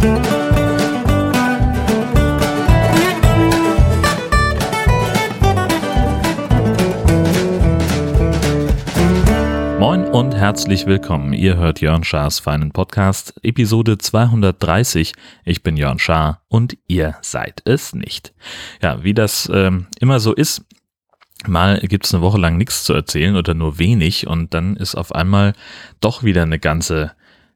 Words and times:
Moin 0.00 0.14
und 10.08 10.34
herzlich 10.34 10.86
willkommen. 10.86 11.34
Ihr 11.34 11.58
hört 11.58 11.82
Jörn 11.82 12.02
Schars 12.02 12.38
feinen 12.38 12.70
Podcast, 12.70 13.34
Episode 13.42 13.98
230. 13.98 15.12
Ich 15.44 15.62
bin 15.62 15.76
Jörn 15.76 15.98
Schaar 15.98 16.40
und 16.48 16.78
ihr 16.86 17.16
seid 17.20 17.60
es 17.66 17.94
nicht. 17.94 18.32
Ja, 18.80 19.04
wie 19.04 19.12
das 19.12 19.50
ähm, 19.52 19.88
immer 20.00 20.18
so 20.18 20.32
ist, 20.32 20.64
mal 21.46 21.78
gibt 21.80 22.06
es 22.06 22.14
eine 22.14 22.22
Woche 22.22 22.38
lang 22.38 22.56
nichts 22.56 22.84
zu 22.84 22.94
erzählen 22.94 23.36
oder 23.36 23.52
nur 23.52 23.78
wenig 23.78 24.26
und 24.26 24.54
dann 24.54 24.76
ist 24.76 24.94
auf 24.94 25.14
einmal 25.14 25.52
doch 26.00 26.22
wieder 26.22 26.44
eine 26.44 26.58
ganze 26.58 27.12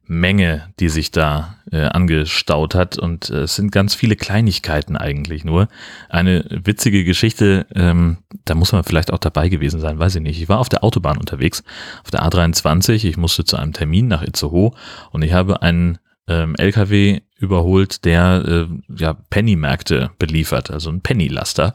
Menge, 0.07 0.69
die 0.81 0.89
sich 0.89 1.11
da 1.11 1.57
äh, 1.71 1.83
angestaut 1.83 2.75
hat. 2.75 2.99
Und 2.99 3.31
äh, 3.31 3.43
es 3.43 3.57
sind 3.57 3.73
ganz 3.73 3.95
viele 3.95 4.17
Kleinigkeiten 4.17 4.97
eigentlich 4.97 5.45
nur. 5.45 5.69
Eine 6.09 6.45
witzige 6.51 7.05
Geschichte, 7.05 7.67
ähm, 7.75 8.19
da 8.45 8.55
muss 8.55 8.73
man 8.73 8.85
vielleicht 8.85 9.13
auch 9.13 9.19
dabei 9.19 9.49
gewesen 9.49 9.81
sein, 9.81 9.99
weiß 9.99 10.17
ich 10.17 10.23
nicht. 10.23 10.41
Ich 10.41 10.49
war 10.49 10.59
auf 10.59 10.69
der 10.69 10.85
Autobahn 10.85 11.19
unterwegs, 11.19 11.65
auf 12.03 12.11
der 12.11 12.23
A23. 12.23 13.05
Ich 13.07 13.17
musste 13.17 13.45
zu 13.45 13.57
einem 13.57 13.73
Termin 13.73 14.09
nach 14.09 14.23
Itzehoe 14.23 14.73
und 15.11 15.23
ich 15.23 15.33
habe 15.33 15.63
einen 15.63 15.99
ähm, 16.29 16.55
LKW 16.57 17.21
überholt, 17.39 18.05
der 18.05 18.45
äh, 18.47 18.95
ja 18.97 19.15
Penny-Märkte 19.15 20.11
beliefert, 20.19 20.71
also 20.71 20.91
ein 20.91 21.03
Penny-Laster. 21.03 21.75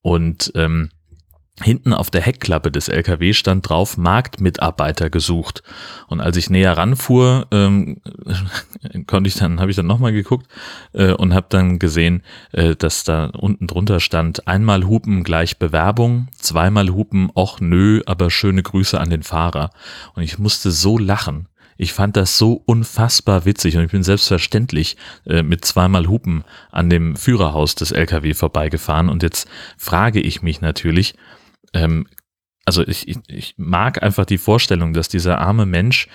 Und 0.00 0.52
ähm, 0.54 0.90
Hinten 1.62 1.92
auf 1.92 2.10
der 2.10 2.20
Heckklappe 2.20 2.72
des 2.72 2.88
LKW 2.88 3.32
stand 3.32 3.68
drauf 3.68 3.96
Marktmitarbeiter 3.96 5.08
gesucht. 5.08 5.62
Und 6.08 6.20
als 6.20 6.36
ich 6.36 6.50
näher 6.50 6.76
ranfuhr, 6.76 7.46
ähm, 7.52 8.00
konnte 9.06 9.28
ich 9.28 9.36
dann, 9.36 9.60
habe 9.60 9.70
ich 9.70 9.76
dann 9.76 9.86
nochmal 9.86 10.12
geguckt 10.12 10.48
äh, 10.94 11.12
und 11.12 11.32
habe 11.32 11.46
dann 11.50 11.78
gesehen, 11.78 12.24
äh, 12.50 12.74
dass 12.74 13.04
da 13.04 13.26
unten 13.26 13.68
drunter 13.68 14.00
stand, 14.00 14.48
einmal 14.48 14.84
Hupen 14.84 15.22
gleich 15.22 15.58
Bewerbung, 15.58 16.26
zweimal 16.36 16.88
Hupen, 16.88 17.30
och 17.36 17.60
nö, 17.60 18.02
aber 18.04 18.32
schöne 18.32 18.64
Grüße 18.64 18.98
an 18.98 19.10
den 19.10 19.22
Fahrer. 19.22 19.70
Und 20.14 20.24
ich 20.24 20.40
musste 20.40 20.72
so 20.72 20.98
lachen. 20.98 21.46
Ich 21.76 21.92
fand 21.92 22.16
das 22.16 22.36
so 22.36 22.62
unfassbar 22.66 23.44
witzig 23.44 23.76
und 23.76 23.84
ich 23.84 23.90
bin 23.92 24.02
selbstverständlich 24.02 24.96
äh, 25.24 25.42
mit 25.42 25.64
zweimal 25.64 26.08
Hupen 26.08 26.42
an 26.72 26.90
dem 26.90 27.14
Führerhaus 27.14 27.76
des 27.76 27.92
LKW 27.92 28.34
vorbeigefahren 28.34 29.08
und 29.08 29.22
jetzt 29.22 29.48
frage 29.76 30.20
ich 30.20 30.42
mich 30.42 30.60
natürlich, 30.60 31.14
ähm, 31.74 32.06
also 32.64 32.86
ich, 32.86 33.08
ich, 33.08 33.18
ich 33.28 33.54
mag 33.58 34.02
einfach 34.02 34.24
die 34.24 34.38
Vorstellung, 34.38 34.94
dass 34.94 35.08
dieser 35.08 35.38
arme 35.38 35.66
Mensch 35.66 36.08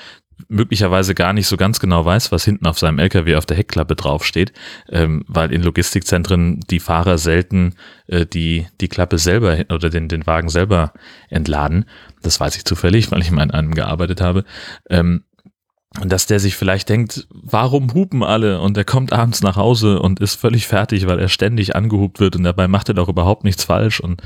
möglicherweise 0.47 1.15
gar 1.15 1.33
nicht 1.33 1.47
so 1.47 1.57
ganz 1.57 1.79
genau 1.79 2.05
weiß, 2.05 2.31
was 2.31 2.45
hinten 2.45 2.65
auf 2.65 2.79
seinem 2.79 2.99
LKW 2.99 3.35
auf 3.35 3.45
der 3.45 3.57
Heckklappe 3.57 3.95
draufsteht, 3.95 4.53
ähm, 4.89 5.23
weil 5.27 5.51
in 5.51 5.61
Logistikzentren 5.61 6.61
die 6.69 6.79
Fahrer 6.79 7.17
selten 7.17 7.75
äh, 8.07 8.25
die, 8.25 8.67
die 8.79 8.87
Klappe 8.87 9.17
selber 9.17 9.57
oder 9.69 9.89
den, 9.89 10.07
den 10.07 10.25
Wagen 10.25 10.49
selber 10.49 10.93
entladen. 11.29 11.85
Das 12.21 12.39
weiß 12.39 12.55
ich 12.55 12.65
zufällig, 12.65 13.11
weil 13.11 13.21
ich 13.21 13.31
mal 13.31 13.43
in 13.43 13.51
einem 13.51 13.75
gearbeitet 13.75 14.21
habe. 14.21 14.45
Ähm, 14.89 15.23
und 15.97 16.11
dass 16.11 16.27
der 16.27 16.39
sich 16.39 16.55
vielleicht 16.55 16.87
denkt, 16.89 17.27
warum 17.31 17.93
hupen 17.93 18.23
alle? 18.23 18.61
Und 18.61 18.77
er 18.77 18.85
kommt 18.85 19.11
abends 19.11 19.41
nach 19.41 19.55
Hause 19.55 19.99
und 19.99 20.19
ist 20.19 20.35
völlig 20.35 20.67
fertig, 20.67 21.07
weil 21.07 21.19
er 21.19 21.29
ständig 21.29 21.75
angehupt 21.75 22.19
wird 22.19 22.35
und 22.35 22.43
dabei 22.43 22.67
macht 22.67 22.89
er 22.89 22.95
doch 22.95 23.09
überhaupt 23.09 23.43
nichts 23.43 23.63
falsch. 23.63 23.99
Und 23.99 24.21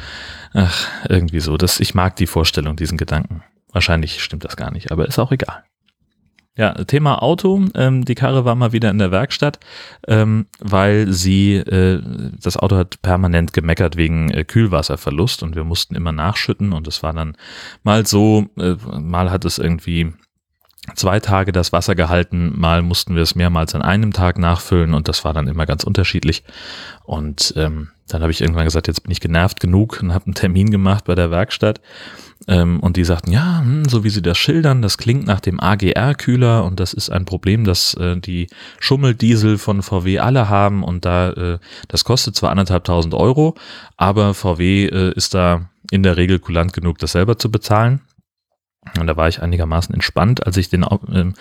ach, 0.53 0.87
irgendwie 1.07 1.39
so. 1.39 1.55
Das, 1.55 1.79
ich 1.79 1.95
mag 1.95 2.17
die 2.17 2.27
Vorstellung, 2.27 2.75
diesen 2.75 2.97
Gedanken. 2.97 3.43
Wahrscheinlich 3.71 4.21
stimmt 4.21 4.43
das 4.43 4.57
gar 4.57 4.71
nicht, 4.71 4.91
aber 4.91 5.07
ist 5.07 5.19
auch 5.19 5.31
egal. 5.31 5.63
Ja, 6.55 6.73
Thema 6.83 7.23
Auto. 7.23 7.65
Ähm, 7.75 8.03
die 8.05 8.13
Karre 8.13 8.45
war 8.45 8.55
mal 8.55 8.73
wieder 8.73 8.91
in 8.91 8.99
der 8.99 9.09
Werkstatt, 9.09 9.59
ähm, 10.07 10.45
weil 10.59 11.11
sie, 11.11 11.55
äh, 11.55 11.99
das 12.39 12.57
Auto 12.57 12.75
hat 12.75 13.01
permanent 13.01 13.53
gemeckert 13.53 13.95
wegen 13.95 14.29
äh, 14.29 14.43
Kühlwasserverlust 14.43 15.41
und 15.41 15.55
wir 15.55 15.63
mussten 15.63 15.95
immer 15.95 16.11
nachschütten 16.11 16.73
und 16.73 16.87
es 16.87 17.01
war 17.01 17.13
dann 17.13 17.37
mal 17.83 18.05
so, 18.05 18.45
äh, 18.59 18.75
mal 18.99 19.31
hat 19.31 19.45
es 19.45 19.57
irgendwie 19.57 20.13
zwei 20.95 21.19
Tage 21.19 21.51
das 21.51 21.71
Wasser 21.71 21.95
gehalten, 21.95 22.53
mal 22.55 22.81
mussten 22.81 23.15
wir 23.15 23.21
es 23.21 23.35
mehrmals 23.35 23.73
an 23.73 23.81
einem 23.81 24.11
Tag 24.11 24.37
nachfüllen 24.37 24.93
und 24.93 25.07
das 25.07 25.23
war 25.23 25.33
dann 25.33 25.47
immer 25.47 25.65
ganz 25.65 25.83
unterschiedlich. 25.83 26.43
Und 27.05 27.53
ähm, 27.57 27.89
dann 28.09 28.21
habe 28.21 28.31
ich 28.31 28.41
irgendwann 28.41 28.65
gesagt, 28.65 28.87
jetzt 28.87 29.03
bin 29.03 29.11
ich 29.11 29.21
genervt 29.21 29.59
genug 29.59 29.99
und 30.01 30.13
habe 30.13 30.25
einen 30.25 30.35
Termin 30.35 30.71
gemacht 30.71 31.05
bei 31.05 31.15
der 31.15 31.31
Werkstatt. 31.31 31.79
Ähm, 32.47 32.81
und 32.81 32.97
die 32.97 33.05
sagten, 33.05 33.31
ja, 33.31 33.61
hm, 33.61 33.85
so 33.85 34.03
wie 34.03 34.09
sie 34.09 34.21
das 34.21 34.37
schildern, 34.37 34.81
das 34.81 34.97
klingt 34.97 35.25
nach 35.25 35.39
dem 35.39 35.61
AGR-Kühler 35.61 36.65
und 36.65 36.79
das 36.79 36.93
ist 36.93 37.09
ein 37.09 37.23
Problem, 37.23 37.63
das 37.63 37.93
äh, 37.93 38.17
die 38.17 38.47
Schummeldiesel 38.79 39.57
von 39.57 39.81
VW 39.81 40.19
alle 40.19 40.49
haben 40.49 40.83
und 40.83 41.05
da, 41.05 41.31
äh, 41.31 41.59
das 41.87 42.03
kostet 42.03 42.35
zwar 42.35 42.51
anderthalbtausend 42.51 43.13
Euro, 43.13 43.55
aber 43.95 44.33
VW 44.33 44.87
äh, 44.87 45.13
ist 45.13 45.33
da 45.33 45.69
in 45.91 46.03
der 46.03 46.17
Regel 46.17 46.39
kulant 46.39 46.73
genug, 46.73 46.97
das 46.97 47.13
selber 47.13 47.37
zu 47.37 47.49
bezahlen. 47.49 48.01
Und 48.99 49.07
da 49.07 49.17
war 49.17 49.27
ich 49.27 49.41
einigermaßen 49.41 49.93
entspannt, 49.93 50.45
als 50.45 50.57
ich 50.57 50.69
den, 50.69 50.83
äh, 50.83 51.31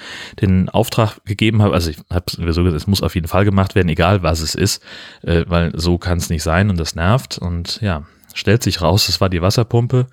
den 0.41 0.69
Auftrag 0.69 1.25
gegeben 1.25 1.63
habe. 1.63 1.75
Also 1.75 1.91
ich 1.91 1.99
habe 2.11 2.31
sowieso 2.31 2.65
gesagt, 2.65 2.81
es 2.81 2.87
muss 2.87 3.03
auf 3.03 3.15
jeden 3.15 3.29
Fall 3.29 3.45
gemacht 3.45 3.75
werden, 3.75 3.89
egal 3.89 4.23
was 4.23 4.41
es 4.41 4.55
ist, 4.55 4.83
äh, 5.23 5.45
weil 5.49 5.73
so 5.79 5.99
kann 5.99 6.19
es 6.19 6.31
nicht 6.31 6.43
sein 6.43 6.71
und 6.71 6.79
das 6.79 6.95
nervt. 6.95 7.39
Und 7.39 7.81
ja, 7.81 8.05
stellt 8.35 8.63
sich 8.63 8.81
raus, 8.81 9.09
es 9.09 9.21
war 9.21 9.29
die 9.29 9.43
Wasserpumpe, 9.43 10.07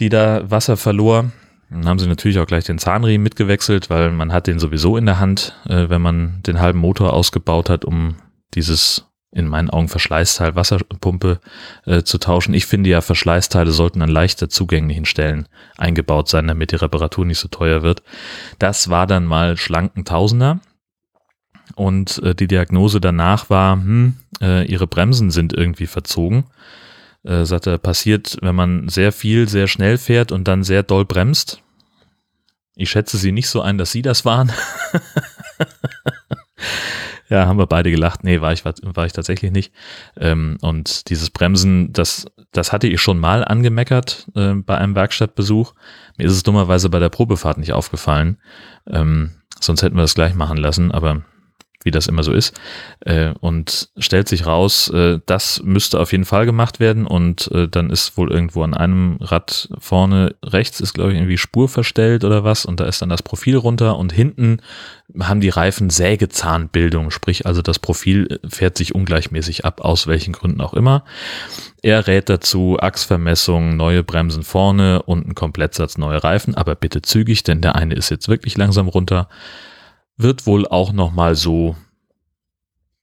die 0.00 0.08
da 0.08 0.50
Wasser 0.50 0.76
verlor. 0.76 1.30
Dann 1.70 1.86
haben 1.86 1.98
sie 1.98 2.08
natürlich 2.08 2.38
auch 2.40 2.46
gleich 2.46 2.64
den 2.64 2.78
Zahnriemen 2.78 3.22
mitgewechselt, 3.22 3.90
weil 3.90 4.10
man 4.10 4.32
hat 4.32 4.46
den 4.46 4.58
sowieso 4.58 4.96
in 4.96 5.06
der 5.06 5.20
Hand, 5.20 5.56
äh, 5.68 5.88
wenn 5.88 6.02
man 6.02 6.42
den 6.46 6.60
halben 6.60 6.80
Motor 6.80 7.12
ausgebaut 7.12 7.70
hat, 7.70 7.84
um 7.84 8.16
dieses 8.54 9.09
in 9.32 9.46
meinen 9.46 9.70
Augen 9.70 9.88
Verschleißteil 9.88 10.56
Wasserpumpe 10.56 11.40
äh, 11.86 12.02
zu 12.02 12.18
tauschen. 12.18 12.52
Ich 12.52 12.66
finde 12.66 12.90
ja, 12.90 13.00
Verschleißteile 13.00 13.70
sollten 13.70 14.02
an 14.02 14.08
leichter 14.08 14.48
zugänglichen 14.48 15.04
Stellen 15.04 15.46
eingebaut 15.78 16.28
sein, 16.28 16.48
damit 16.48 16.72
die 16.72 16.76
Reparatur 16.76 17.24
nicht 17.24 17.38
so 17.38 17.48
teuer 17.48 17.82
wird. 17.82 18.02
Das 18.58 18.90
war 18.90 19.06
dann 19.06 19.26
mal 19.26 19.56
schlanken 19.56 20.04
Tausender. 20.04 20.60
Und 21.76 22.20
äh, 22.24 22.34
die 22.34 22.48
Diagnose 22.48 23.00
danach 23.00 23.48
war, 23.50 23.74
hm, 23.74 24.16
äh, 24.40 24.64
ihre 24.66 24.88
Bremsen 24.88 25.30
sind 25.30 25.52
irgendwie 25.52 25.86
verzogen. 25.86 26.44
Äh, 27.22 27.44
sagte, 27.44 27.78
passiert, 27.78 28.38
wenn 28.40 28.56
man 28.56 28.88
sehr 28.88 29.12
viel, 29.12 29.48
sehr 29.48 29.68
schnell 29.68 29.98
fährt 29.98 30.32
und 30.32 30.48
dann 30.48 30.64
sehr 30.64 30.82
doll 30.82 31.04
bremst. 31.04 31.62
Ich 32.74 32.90
schätze 32.90 33.18
sie 33.18 33.30
nicht 33.30 33.48
so 33.48 33.60
ein, 33.60 33.78
dass 33.78 33.92
sie 33.92 34.02
das 34.02 34.24
waren. 34.24 34.50
Ja, 37.30 37.46
haben 37.46 37.58
wir 37.58 37.66
beide 37.66 37.92
gelacht. 37.92 38.24
Nee, 38.24 38.40
war 38.40 38.52
ich, 38.52 38.64
war, 38.64 38.74
war 38.82 39.06
ich 39.06 39.12
tatsächlich 39.12 39.52
nicht. 39.52 39.72
Ähm, 40.18 40.58
und 40.62 41.08
dieses 41.08 41.30
Bremsen, 41.30 41.92
das, 41.92 42.26
das 42.50 42.72
hatte 42.72 42.88
ich 42.88 43.00
schon 43.00 43.20
mal 43.20 43.44
angemeckert 43.44 44.26
äh, 44.34 44.54
bei 44.54 44.76
einem 44.76 44.96
Werkstattbesuch. 44.96 45.72
Mir 46.18 46.26
ist 46.26 46.32
es 46.32 46.42
dummerweise 46.42 46.90
bei 46.90 46.98
der 46.98 47.08
Probefahrt 47.08 47.58
nicht 47.58 47.72
aufgefallen. 47.72 48.36
Ähm, 48.88 49.30
sonst 49.60 49.82
hätten 49.82 49.94
wir 49.94 50.02
das 50.02 50.16
gleich 50.16 50.34
machen 50.34 50.56
lassen, 50.56 50.90
aber 50.90 51.22
wie 51.84 51.90
das 51.90 52.06
immer 52.06 52.22
so 52.22 52.32
ist. 52.32 52.58
Äh, 53.00 53.32
und 53.40 53.88
stellt 53.96 54.28
sich 54.28 54.46
raus, 54.46 54.88
äh, 54.90 55.18
das 55.26 55.62
müsste 55.62 55.98
auf 56.00 56.12
jeden 56.12 56.24
Fall 56.24 56.46
gemacht 56.46 56.80
werden. 56.80 57.06
Und 57.06 57.50
äh, 57.52 57.68
dann 57.68 57.90
ist 57.90 58.16
wohl 58.16 58.30
irgendwo 58.30 58.62
an 58.62 58.74
einem 58.74 59.18
Rad 59.20 59.68
vorne 59.78 60.34
rechts 60.44 60.80
ist, 60.80 60.92
glaube 60.92 61.12
ich, 61.12 61.18
irgendwie 61.18 61.38
Spur 61.38 61.68
verstellt 61.68 62.24
oder 62.24 62.44
was. 62.44 62.66
Und 62.66 62.80
da 62.80 62.84
ist 62.84 63.02
dann 63.02 63.08
das 63.08 63.22
Profil 63.22 63.56
runter. 63.56 63.96
Und 63.96 64.12
hinten 64.12 64.60
haben 65.18 65.40
die 65.40 65.48
Reifen 65.48 65.90
Sägezahnbildung, 65.90 67.10
sprich 67.10 67.46
also 67.46 67.62
das 67.62 67.78
Profil 67.78 68.40
fährt 68.48 68.76
sich 68.76 68.94
ungleichmäßig 68.94 69.64
ab, 69.64 69.80
aus 69.80 70.06
welchen 70.06 70.32
Gründen 70.32 70.60
auch 70.60 70.74
immer. 70.74 71.04
Er 71.82 72.06
rät 72.06 72.28
dazu 72.28 72.76
Achsvermessung, 72.80 73.76
neue 73.76 74.04
Bremsen 74.04 74.44
vorne 74.44 75.02
und 75.02 75.26
ein 75.26 75.34
Komplettsatz 75.34 75.98
neue 75.98 76.22
Reifen, 76.22 76.54
aber 76.54 76.74
bitte 76.74 77.02
zügig, 77.02 77.42
denn 77.42 77.60
der 77.60 77.74
eine 77.74 77.94
ist 77.94 78.10
jetzt 78.10 78.28
wirklich 78.28 78.56
langsam 78.56 78.86
runter 78.86 79.28
wird 80.22 80.46
wohl 80.46 80.66
auch 80.66 80.92
noch 80.92 81.12
mal 81.12 81.34
so 81.34 81.76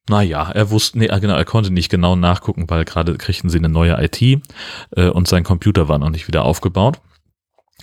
naja, 0.10 0.52
er 0.52 0.70
wusste, 0.70 1.00
nee, 1.00 1.08
genau, 1.08 1.36
er 1.36 1.46
konnte 1.46 1.72
nicht 1.72 1.90
genau 1.90 2.16
nachgucken, 2.16 2.70
weil 2.70 2.86
gerade 2.86 3.18
kriegten 3.18 3.50
sie 3.50 3.58
eine 3.58 3.70
neue 3.70 4.02
IT 4.02 4.22
äh, 4.96 5.10
und 5.10 5.28
sein 5.28 5.44
Computer 5.44 5.90
war 5.90 5.98
noch 5.98 6.10
nicht 6.10 6.28
wieder 6.28 6.46
aufgebaut. 6.46 7.02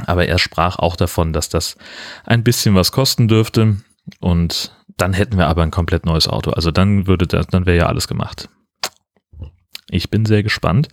Aber 0.06 0.26
er 0.26 0.38
sprach 0.38 0.78
auch 0.78 0.96
davon, 0.96 1.32
dass 1.32 1.48
das 1.48 1.76
ein 2.24 2.42
bisschen 2.42 2.74
was 2.74 2.92
kosten 2.92 3.28
dürfte 3.28 3.76
und 4.20 4.74
dann 4.96 5.12
hätten 5.12 5.36
wir 5.36 5.48
aber 5.48 5.62
ein 5.62 5.70
komplett 5.70 6.06
neues 6.06 6.26
Auto. 6.26 6.50
Also 6.50 6.70
dann 6.70 7.06
würde 7.06 7.26
das, 7.26 7.46
dann 7.46 7.66
wäre 7.66 7.76
ja 7.76 7.86
alles 7.86 8.08
gemacht. 8.08 8.48
Ich 9.90 10.10
bin 10.10 10.24
sehr 10.24 10.42
gespannt. 10.42 10.88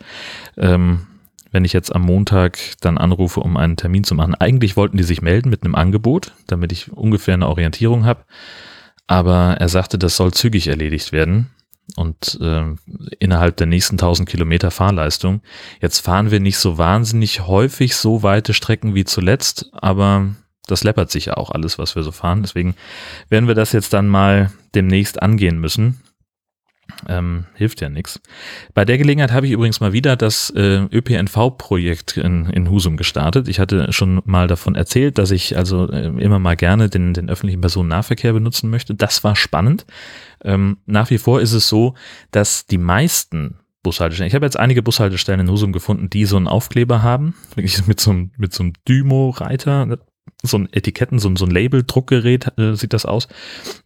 Ähm, 0.58 1.08
wenn 1.52 1.66
ich 1.66 1.74
jetzt 1.74 1.94
am 1.94 2.04
Montag 2.04 2.58
dann 2.82 2.98
anrufe, 2.98 3.42
um 3.42 3.58
einen 3.58 3.78
Termin 3.78 4.04
zu 4.04 4.16
machen. 4.16 4.36
Eigentlich 4.36 4.78
wollten 4.78 4.98
die 4.98 5.04
sich 5.04 5.22
melden 5.22 5.50
mit 5.50 5.64
einem 5.64 5.76
Angebot, 5.76 6.34
damit 6.48 6.72
ich 6.72 6.92
ungefähr 6.92 7.34
eine 7.34 7.48
Orientierung 7.48 8.06
habe. 8.06 8.24
Aber 9.08 9.58
er 9.60 9.70
sagte, 9.70 9.98
das 9.98 10.16
soll 10.16 10.34
zügig 10.34 10.68
erledigt 10.68 11.12
werden 11.12 11.50
und 11.96 12.40
äh, 12.42 12.64
innerhalb 13.20 13.58
der 13.58 13.68
nächsten 13.68 13.96
1000 13.96 14.28
Kilometer 14.28 14.72
Fahrleistung. 14.72 15.42
Jetzt 15.82 16.00
fahren 16.00 16.32
wir 16.32 16.40
nicht 16.40 16.58
so 16.58 16.78
wahnsinnig 16.78 17.48
häufig 17.48 17.96
so 17.96 18.24
weite 18.24 18.54
Strecken 18.54 18.96
wie 18.96 19.04
zuletzt, 19.04 19.70
aber 19.74 20.28
das 20.68 20.84
läppert 20.84 21.12
sich 21.12 21.26
ja 21.26 21.38
auch 21.38 21.50
alles, 21.50 21.80
was 21.80 21.96
wir 21.96 22.04
so 22.04 22.12
fahren. 22.12 22.44
Deswegen 22.44 22.76
werden 23.30 23.48
wir 23.48 23.56
das 23.56 23.74
jetzt 23.74 23.94
dann 23.94 24.08
mal 24.08 24.52
demnächst 24.74 25.22
angehen 25.22 25.60
müssen. 25.60 26.02
Ähm, 27.08 27.46
hilft 27.56 27.82
ja 27.82 27.90
nichts. 27.90 28.22
Bei 28.74 28.86
der 28.86 28.98
Gelegenheit 28.98 29.32
habe 29.32 29.46
ich 29.46 29.52
übrigens 29.52 29.80
mal 29.80 29.94
wieder 29.94 30.16
das 30.16 30.50
äh, 30.52 30.86
ÖPNV-Projekt 30.92 32.18
in, 32.18 32.46
in 32.48 32.70
Husum 32.70 32.98
gestartet. 32.98 33.48
Ich 33.48 33.60
hatte 33.60 33.92
schon 33.92 34.22
mal 34.26 34.48
davon 34.48 34.76
erzählt, 34.76 35.18
dass 35.18 35.32
ich 35.32 35.58
also 35.58 35.90
äh, 35.90 36.08
immer 36.08 36.40
mal 36.40 36.56
gerne 36.56 36.90
den, 36.90 37.14
den 37.14 37.30
öffentlichen 37.30 37.62
Personennahverkehr 37.62 38.34
benutzen 38.34 38.70
möchte. 38.70 38.96
Das 38.96 39.24
war 39.24 39.36
spannend. 39.36 39.86
Ähm, 40.44 40.78
nach 40.86 41.10
wie 41.10 41.18
vor 41.18 41.42
ist 41.42 41.54
es 41.54 41.68
so, 41.68 41.96
dass 42.32 42.66
die 42.66 42.78
meisten 42.78 43.58
Bushaltestellen, 43.84 44.28
ich 44.28 44.36
habe 44.36 44.46
jetzt 44.46 44.60
einige 44.60 44.84
Bushaltestellen 44.84 45.42
in 45.42 45.50
Husum 45.50 45.72
gefunden, 45.72 46.10
die 46.10 46.26
so 46.26 46.38
einen 46.38 46.48
Aufkleber 46.48 47.02
haben, 47.02 47.36
wirklich 47.56 47.86
mit 47.88 48.00
so 48.00 48.12
einem, 48.12 48.32
mit 48.38 48.54
so 48.54 48.64
einem 48.64 48.74
Dymo-Reiter, 48.88 49.98
so 50.44 50.58
ein 50.58 50.70
Etiketten, 50.72 51.20
so 51.20 51.30
ein, 51.30 51.36
so 51.36 51.46
ein 51.46 51.52
Label-Druckgerät 51.52 52.58
äh, 52.58 52.74
sieht 52.76 52.94
das 52.94 53.06
aus. 53.06 53.28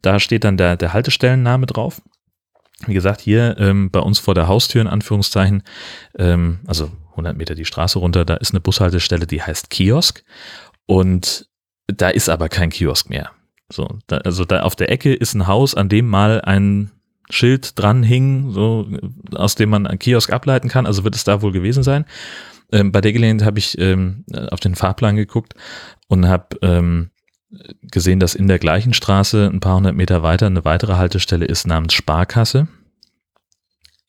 Da 0.02 0.20
steht 0.20 0.44
dann 0.44 0.58
der, 0.58 0.78
der 0.78 0.94
Haltestellenname 0.94 1.66
drauf 1.66 2.02
wie 2.86 2.94
gesagt, 2.94 3.22
hier 3.22 3.56
ähm, 3.58 3.90
bei 3.90 4.00
uns 4.00 4.20
vor 4.20 4.36
der 4.36 4.48
Haustür 4.48 4.82
in 4.82 4.88
Anführungszeichen, 4.88 5.64
ähm, 6.18 6.60
also 6.68 6.92
100 7.12 7.38
Meter 7.38 7.56
die 7.56 7.66
Straße 7.66 8.00
runter, 8.00 8.26
da 8.26 8.36
ist 8.36 8.52
eine 8.52 8.60
Bushaltestelle, 8.60 9.28
die 9.28 9.42
heißt 9.42 9.70
Kiosk 9.70 10.24
und 10.86 11.48
da 11.88 12.10
ist 12.10 12.30
aber 12.30 12.50
kein 12.50 12.70
Kiosk 12.70 13.10
mehr. 13.10 13.32
So, 13.72 13.88
da, 14.08 14.18
also 14.18 14.46
da 14.46 14.62
auf 14.62 14.76
der 14.76 14.92
Ecke 14.92 15.14
ist 15.14 15.34
ein 15.34 15.48
Haus, 15.48 15.76
an 15.76 15.90
dem 15.90 16.08
mal 16.08 16.42
ein 16.42 16.92
Schild 17.30 17.80
dran 17.80 18.04
hing, 18.04 18.52
so 18.52 18.88
aus 19.34 19.56
dem 19.56 19.70
man 19.70 19.88
einen 19.88 20.00
Kiosk 20.00 20.32
ableiten 20.32 20.70
kann. 20.70 20.86
Also 20.86 21.04
wird 21.04 21.16
es 21.16 21.24
da 21.24 21.42
wohl 21.42 21.52
gewesen 21.52 21.84
sein. 21.84 22.06
Ähm, 22.72 22.92
bei 22.92 23.02
der 23.02 23.14
Gelegenheit 23.14 23.46
habe 23.46 23.60
ich 23.60 23.78
ähm, 23.80 24.26
auf 24.52 24.60
den 24.60 24.76
Fahrplan 24.76 25.16
geguckt 25.16 25.56
und 26.08 26.28
habe 26.28 26.58
ähm, 26.62 27.10
gesehen, 27.82 28.20
dass 28.20 28.36
in 28.36 28.48
der 28.48 28.60
gleichen 28.60 28.94
Straße 28.94 29.50
ein 29.52 29.60
paar 29.60 29.76
hundert 29.76 29.96
Meter 29.96 30.24
weiter 30.24 30.48
eine 30.48 30.66
weitere 30.66 30.96
Haltestelle 30.96 31.46
ist 31.46 31.68
namens 31.68 31.94
Sparkasse. 31.94 32.68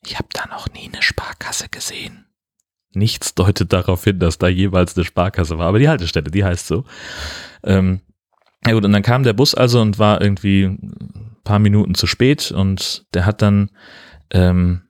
Ich 0.05 0.17
habe 0.17 0.29
da 0.33 0.45
noch 0.47 0.69
nie 0.73 0.89
eine 0.91 1.01
Sparkasse 1.01 1.69
gesehen. 1.69 2.25
Nichts 2.93 3.35
deutet 3.35 3.73
darauf 3.73 4.03
hin, 4.03 4.19
dass 4.19 4.37
da 4.37 4.47
jeweils 4.47 4.95
eine 4.95 5.05
Sparkasse 5.05 5.57
war, 5.57 5.67
aber 5.67 5.79
die 5.79 5.89
Haltestelle, 5.89 6.31
die 6.31 6.43
heißt 6.43 6.67
so. 6.67 6.85
Ähm, 7.63 8.01
ja 8.65 8.73
gut, 8.73 8.85
und 8.85 8.91
dann 8.91 9.03
kam 9.03 9.23
der 9.23 9.33
Bus 9.33 9.53
also 9.53 9.81
und 9.81 9.99
war 9.99 10.21
irgendwie 10.21 10.65
ein 10.65 11.37
paar 11.43 11.59
Minuten 11.59 11.95
zu 11.95 12.07
spät 12.07 12.51
und 12.51 13.05
der 13.13 13.25
hat 13.25 13.41
dann, 13.41 13.69
ähm, 14.31 14.81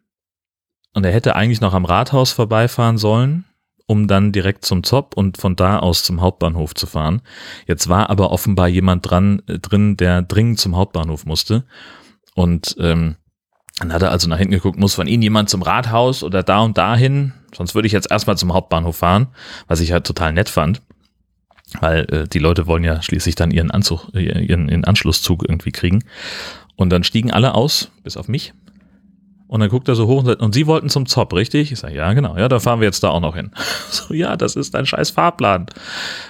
und 0.93 1.05
er 1.05 1.11
hätte 1.11 1.35
eigentlich 1.35 1.61
noch 1.61 1.73
am 1.73 1.85
Rathaus 1.85 2.31
vorbeifahren 2.31 2.97
sollen, 2.97 3.45
um 3.87 4.07
dann 4.07 4.33
direkt 4.33 4.65
zum 4.65 4.83
Zopp 4.83 5.15
und 5.15 5.37
von 5.37 5.55
da 5.55 5.79
aus 5.79 6.03
zum 6.03 6.21
Hauptbahnhof 6.21 6.75
zu 6.75 6.85
fahren. 6.85 7.21
Jetzt 7.65 7.87
war 7.87 8.09
aber 8.09 8.31
offenbar 8.31 8.67
jemand 8.67 9.09
dran 9.09 9.41
äh, 9.47 9.57
drin, 9.59 9.97
der 9.97 10.21
dringend 10.21 10.59
zum 10.59 10.75
Hauptbahnhof 10.75 11.25
musste. 11.25 11.63
Und 12.35 12.75
ähm, 12.79 13.15
dann 13.79 13.93
hat 13.93 14.01
er 14.01 14.11
also 14.11 14.27
nach 14.27 14.37
hinten 14.37 14.53
geguckt, 14.53 14.77
muss 14.77 14.95
von 14.95 15.07
Ihnen 15.07 15.23
jemand 15.23 15.49
zum 15.49 15.61
Rathaus 15.61 16.23
oder 16.23 16.43
da 16.43 16.59
und 16.59 16.77
dahin? 16.77 17.33
Sonst 17.55 17.75
würde 17.75 17.87
ich 17.87 17.93
jetzt 17.93 18.11
erstmal 18.11 18.37
zum 18.37 18.53
Hauptbahnhof 18.53 18.97
fahren, 18.97 19.27
was 19.67 19.79
ich 19.79 19.91
halt 19.91 20.05
total 20.05 20.33
nett 20.33 20.49
fand. 20.49 20.81
Weil 21.79 22.05
äh, 22.11 22.27
die 22.27 22.39
Leute 22.39 22.67
wollen 22.67 22.83
ja 22.83 23.01
schließlich 23.01 23.35
dann 23.35 23.51
ihren 23.51 23.71
Anzug, 23.71 24.09
äh, 24.13 24.45
ihren, 24.45 24.67
ihren 24.69 24.85
Anschlusszug 24.85 25.45
irgendwie 25.47 25.71
kriegen. 25.71 26.03
Und 26.75 26.89
dann 26.91 27.03
stiegen 27.03 27.31
alle 27.31 27.55
aus, 27.55 27.91
bis 28.03 28.17
auf 28.17 28.27
mich. 28.27 28.53
Und 29.47 29.61
dann 29.61 29.69
guckt 29.69 29.87
er 29.87 29.95
so 29.95 30.07
hoch 30.07 30.19
und 30.19 30.25
sagt, 30.25 30.41
und 30.41 30.53
Sie 30.53 30.67
wollten 30.67 30.89
zum 30.89 31.05
Zopp, 31.05 31.33
richtig? 31.33 31.71
Ich 31.71 31.79
sage, 31.79 31.95
ja, 31.95 32.11
genau. 32.13 32.37
Ja, 32.37 32.49
da 32.49 32.59
fahren 32.59 32.81
wir 32.81 32.85
jetzt 32.85 33.03
da 33.03 33.09
auch 33.09 33.21
noch 33.21 33.35
hin. 33.35 33.51
So, 33.89 34.13
ja, 34.13 34.35
das 34.35 34.57
ist 34.57 34.75
ein 34.75 34.85
scheiß 34.85 35.11
Fahrplan. 35.11 35.67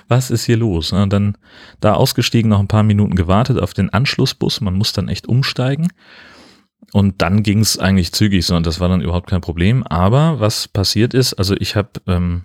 Was 0.08 0.30
ist 0.30 0.46
hier 0.46 0.58
los? 0.58 0.94
Und 0.94 1.12
dann 1.12 1.38
da 1.80 1.94
ausgestiegen, 1.94 2.50
noch 2.50 2.60
ein 2.60 2.68
paar 2.68 2.84
Minuten 2.84 3.16
gewartet 3.16 3.60
auf 3.60 3.74
den 3.74 3.90
Anschlussbus. 3.90 4.62
Man 4.62 4.76
muss 4.76 4.94
dann 4.94 5.10
echt 5.10 5.28
umsteigen. 5.28 5.88
Und 6.94 7.22
dann 7.22 7.44
ging 7.44 7.60
es 7.60 7.78
eigentlich 7.78 8.14
zügig 8.14 8.46
so 8.46 8.56
und 8.56 8.66
das 8.66 8.80
war 8.80 8.88
dann 8.88 9.02
überhaupt 9.02 9.30
kein 9.30 9.42
Problem. 9.42 9.84
Aber 9.84 10.40
was 10.40 10.68
passiert 10.68 11.14
ist, 11.14 11.34
also 11.34 11.56
ich 11.60 11.76
habe 11.76 11.90
ähm, 12.08 12.44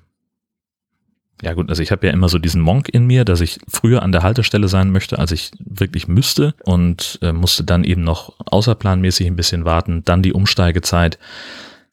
ja 1.42 1.54
gut, 1.54 1.68
also 1.68 1.82
ich 1.82 1.90
habe 1.90 2.06
ja 2.06 2.12
immer 2.12 2.28
so 2.28 2.38
diesen 2.38 2.62
Monk 2.62 2.88
in 2.88 3.06
mir, 3.06 3.24
dass 3.24 3.40
ich 3.40 3.58
früher 3.68 4.02
an 4.02 4.12
der 4.12 4.22
Haltestelle 4.22 4.68
sein 4.68 4.90
möchte, 4.90 5.18
als 5.18 5.32
ich 5.32 5.50
wirklich 5.58 6.06
müsste 6.06 6.54
und 6.64 7.18
äh, 7.20 7.32
musste 7.32 7.64
dann 7.64 7.82
eben 7.82 8.02
noch 8.02 8.34
außerplanmäßig 8.46 9.26
ein 9.26 9.36
bisschen 9.36 9.64
warten. 9.64 10.04
Dann 10.04 10.22
die 10.22 10.32
Umsteigezeit 10.32 11.18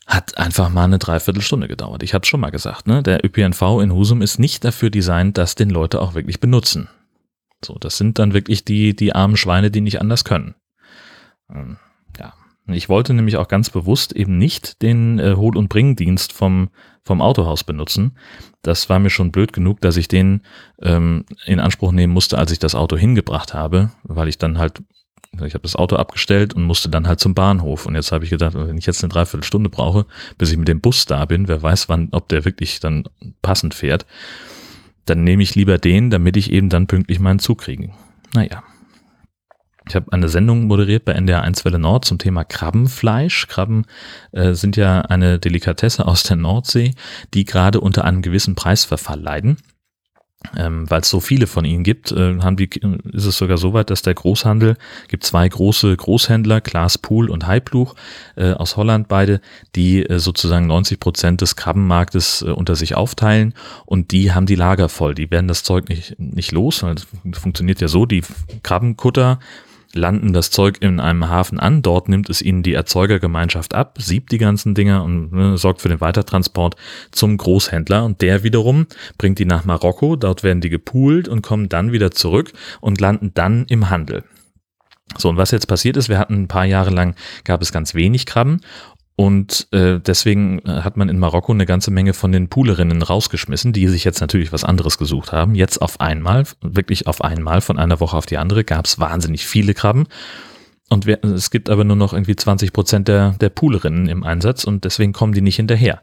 hat 0.05 0.37
einfach 0.37 0.69
mal 0.69 0.85
eine 0.85 0.99
Dreiviertelstunde 0.99 1.67
gedauert. 1.67 2.03
Ich 2.03 2.13
habe 2.13 2.25
schon 2.25 2.39
mal 2.39 2.51
gesagt, 2.51 2.87
ne? 2.87 3.01
der 3.01 3.25
ÖPNV 3.25 3.81
in 3.81 3.91
Husum 3.91 4.21
ist 4.21 4.39
nicht 4.39 4.63
dafür 4.63 4.91
designt, 4.91 5.37
dass 5.37 5.55
den 5.55 5.69
Leute 5.69 5.99
auch 5.99 6.13
wirklich 6.13 6.39
benutzen. 6.39 6.87
So, 7.65 7.75
das 7.75 7.97
sind 7.97 8.19
dann 8.19 8.33
wirklich 8.33 8.63
die, 8.65 8.95
die 8.95 9.13
armen 9.13 9.35
Schweine, 9.35 9.71
die 9.71 9.81
nicht 9.81 9.99
anders 9.99 10.23
können. 10.23 10.55
Ähm, 11.51 11.77
ich 12.73 12.89
wollte 12.89 13.13
nämlich 13.13 13.37
auch 13.37 13.47
ganz 13.47 13.69
bewusst 13.69 14.13
eben 14.13 14.37
nicht 14.37 14.81
den 14.81 15.19
äh, 15.19 15.35
Hol- 15.35 15.57
und 15.57 15.69
Bringdienst 15.69 16.33
vom, 16.33 16.69
vom 17.09 17.23
Autohaus 17.23 17.63
benutzen. 17.63 18.11
Das 18.61 18.87
war 18.87 18.99
mir 18.99 19.09
schon 19.09 19.31
blöd 19.31 19.51
genug, 19.51 19.81
dass 19.81 19.97
ich 19.97 20.07
den 20.07 20.41
ähm, 20.79 21.25
in 21.47 21.59
Anspruch 21.59 21.91
nehmen 21.91 22.13
musste, 22.13 22.37
als 22.37 22.51
ich 22.51 22.59
das 22.59 22.75
Auto 22.75 22.95
hingebracht 22.97 23.55
habe, 23.55 23.89
weil 24.03 24.27
ich 24.27 24.37
dann 24.37 24.59
halt, 24.59 24.83
ich 25.43 25.55
habe 25.55 25.63
das 25.63 25.75
Auto 25.75 25.95
abgestellt 25.95 26.53
und 26.53 26.65
musste 26.65 26.87
dann 26.87 27.07
halt 27.07 27.19
zum 27.19 27.33
Bahnhof. 27.33 27.87
Und 27.87 27.95
jetzt 27.95 28.11
habe 28.11 28.25
ich 28.25 28.29
gedacht, 28.29 28.53
wenn 28.53 28.77
ich 28.77 28.85
jetzt 28.85 29.03
eine 29.03 29.11
Dreiviertelstunde 29.11 29.71
brauche, 29.71 30.05
bis 30.37 30.51
ich 30.51 30.57
mit 30.59 30.67
dem 30.67 30.81
Bus 30.81 31.07
da 31.07 31.25
bin, 31.25 31.47
wer 31.47 31.63
weiß 31.63 31.89
wann, 31.89 32.09
ob 32.11 32.29
der 32.29 32.45
wirklich 32.45 32.79
dann 32.79 33.05
passend 33.41 33.73
fährt, 33.73 34.05
dann 35.05 35.23
nehme 35.23 35.41
ich 35.41 35.55
lieber 35.55 35.79
den, 35.79 36.11
damit 36.11 36.37
ich 36.37 36.51
eben 36.51 36.69
dann 36.69 36.85
pünktlich 36.85 37.19
meinen 37.19 37.39
Zug 37.39 37.61
kriege. 37.61 37.89
Naja. 38.35 38.61
Ich 39.89 39.95
habe 39.95 40.13
eine 40.13 40.29
Sendung 40.29 40.67
moderiert 40.67 41.03
bei 41.03 41.13
NDR 41.13 41.41
1 41.41 41.65
Welle 41.65 41.79
Nord 41.79 42.05
zum 42.05 42.19
Thema 42.19 42.43
Krabbenfleisch. 42.43 43.47
Krabben 43.47 43.85
äh, 44.31 44.53
sind 44.53 44.77
ja 44.77 45.01
eine 45.01 45.39
Delikatesse 45.39 46.05
aus 46.05 46.21
der 46.21 46.37
Nordsee, 46.37 46.93
die 47.33 47.43
gerade 47.43 47.81
unter 47.81 48.05
einem 48.05 48.21
gewissen 48.21 48.53
Preisverfall 48.53 49.19
leiden. 49.19 49.57
Ähm, 50.55 50.89
Weil 50.89 51.01
es 51.01 51.09
so 51.09 51.19
viele 51.19 51.47
von 51.47 51.65
ihnen 51.65 51.83
gibt, 51.83 52.11
äh, 52.11 52.39
haben 52.39 52.55
die, 52.55 52.69
ist 53.11 53.25
es 53.25 53.37
sogar 53.37 53.57
so 53.57 53.73
weit, 53.73 53.89
dass 53.89 54.03
der 54.03 54.13
Großhandel, 54.13 54.77
gibt 55.07 55.23
zwei 55.25 55.49
große 55.49 55.97
Großhändler, 55.97 56.61
Klaas 56.61 56.97
Pool 56.97 57.29
und 57.29 57.47
Heibluch 57.47 57.95
äh, 58.37 58.51
aus 58.53 58.77
Holland 58.77 59.07
beide, 59.09 59.41
die 59.75 60.05
äh, 60.05 60.19
sozusagen 60.19 60.67
90 60.67 60.99
Prozent 60.99 61.41
des 61.41 61.57
Krabbenmarktes 61.57 62.43
äh, 62.43 62.51
unter 62.51 62.75
sich 62.75 62.95
aufteilen 62.95 63.53
und 63.85 64.11
die 64.11 64.31
haben 64.31 64.45
die 64.45 64.55
Lager 64.55 64.87
voll. 64.87 65.13
Die 65.13 65.29
werden 65.29 65.47
das 65.47 65.63
Zeug 65.63 65.89
nicht, 65.89 66.17
nicht 66.19 66.53
los. 66.53 66.85
Das 67.25 67.39
funktioniert 67.39 67.81
ja 67.81 67.89
so, 67.89 68.05
die 68.05 68.23
Krabbenkutter 68.63 69.39
landen 69.93 70.33
das 70.33 70.51
Zeug 70.51 70.77
in 70.81 70.99
einem 70.99 71.29
Hafen 71.29 71.59
an. 71.59 71.81
Dort 71.81 72.09
nimmt 72.09 72.29
es 72.29 72.41
ihnen 72.41 72.63
die 72.63 72.73
Erzeugergemeinschaft 72.73 73.73
ab, 73.73 73.97
siebt 73.99 74.31
die 74.31 74.37
ganzen 74.37 74.75
Dinger 74.75 75.03
und 75.03 75.31
ne, 75.31 75.57
sorgt 75.57 75.81
für 75.81 75.89
den 75.89 76.01
Weitertransport 76.01 76.75
zum 77.11 77.37
Großhändler. 77.37 78.03
Und 78.03 78.21
der 78.21 78.43
wiederum 78.43 78.87
bringt 79.17 79.39
die 79.39 79.45
nach 79.45 79.65
Marokko. 79.65 80.15
Dort 80.15 80.43
werden 80.43 80.61
die 80.61 80.69
gepoolt 80.69 81.27
und 81.27 81.41
kommen 81.41 81.69
dann 81.69 81.91
wieder 81.91 82.11
zurück 82.11 82.53
und 82.81 83.01
landen 83.01 83.31
dann 83.33 83.65
im 83.65 83.89
Handel. 83.89 84.23
So, 85.17 85.29
und 85.29 85.37
was 85.37 85.51
jetzt 85.51 85.65
passiert 85.65 85.97
ist, 85.97 86.07
wir 86.07 86.19
hatten 86.19 86.43
ein 86.43 86.47
paar 86.47 86.65
Jahre 86.65 86.91
lang, 86.91 87.15
gab 87.43 87.61
es 87.61 87.71
ganz 87.71 87.95
wenig 87.95 88.27
Krabben 88.27 88.61
und 89.19 89.67
äh, 89.71 89.99
deswegen 89.99 90.59
äh, 90.59 90.83
hat 90.83 90.95
man 90.95 91.09
in 91.09 91.19
Marokko 91.19 91.51
eine 91.51 91.65
ganze 91.65 91.91
Menge 91.91 92.13
von 92.13 92.31
den 92.31 92.47
Poolerinnen 92.47 93.01
rausgeschmissen, 93.01 93.73
die 93.73 93.85
sich 93.89 94.05
jetzt 94.05 94.21
natürlich 94.21 94.53
was 94.53 94.63
anderes 94.63 94.97
gesucht 94.97 95.33
haben. 95.33 95.55
Jetzt 95.55 95.81
auf 95.81 95.99
einmal, 95.99 96.45
wirklich 96.61 97.05
auf 97.05 97.21
einmal, 97.21 97.59
von 97.59 97.77
einer 97.77 97.99
Woche 97.99 98.15
auf 98.15 98.25
die 98.25 98.37
andere, 98.37 98.63
gab 98.63 98.85
es 98.85 98.97
wahnsinnig 98.97 99.45
viele 99.45 99.73
Krabben. 99.73 100.07
Und 100.89 101.05
wir, 101.05 101.21
es 101.21 101.51
gibt 101.51 101.69
aber 101.69 101.83
nur 101.83 101.97
noch 101.97 102.13
irgendwie 102.13 102.37
20 102.37 102.71
Prozent 102.71 103.09
der, 103.09 103.31
der 103.41 103.49
Poolerinnen 103.49 104.07
im 104.07 104.23
Einsatz 104.23 104.63
und 104.63 104.85
deswegen 104.85 105.11
kommen 105.11 105.33
die 105.33 105.41
nicht 105.41 105.57
hinterher. 105.57 106.01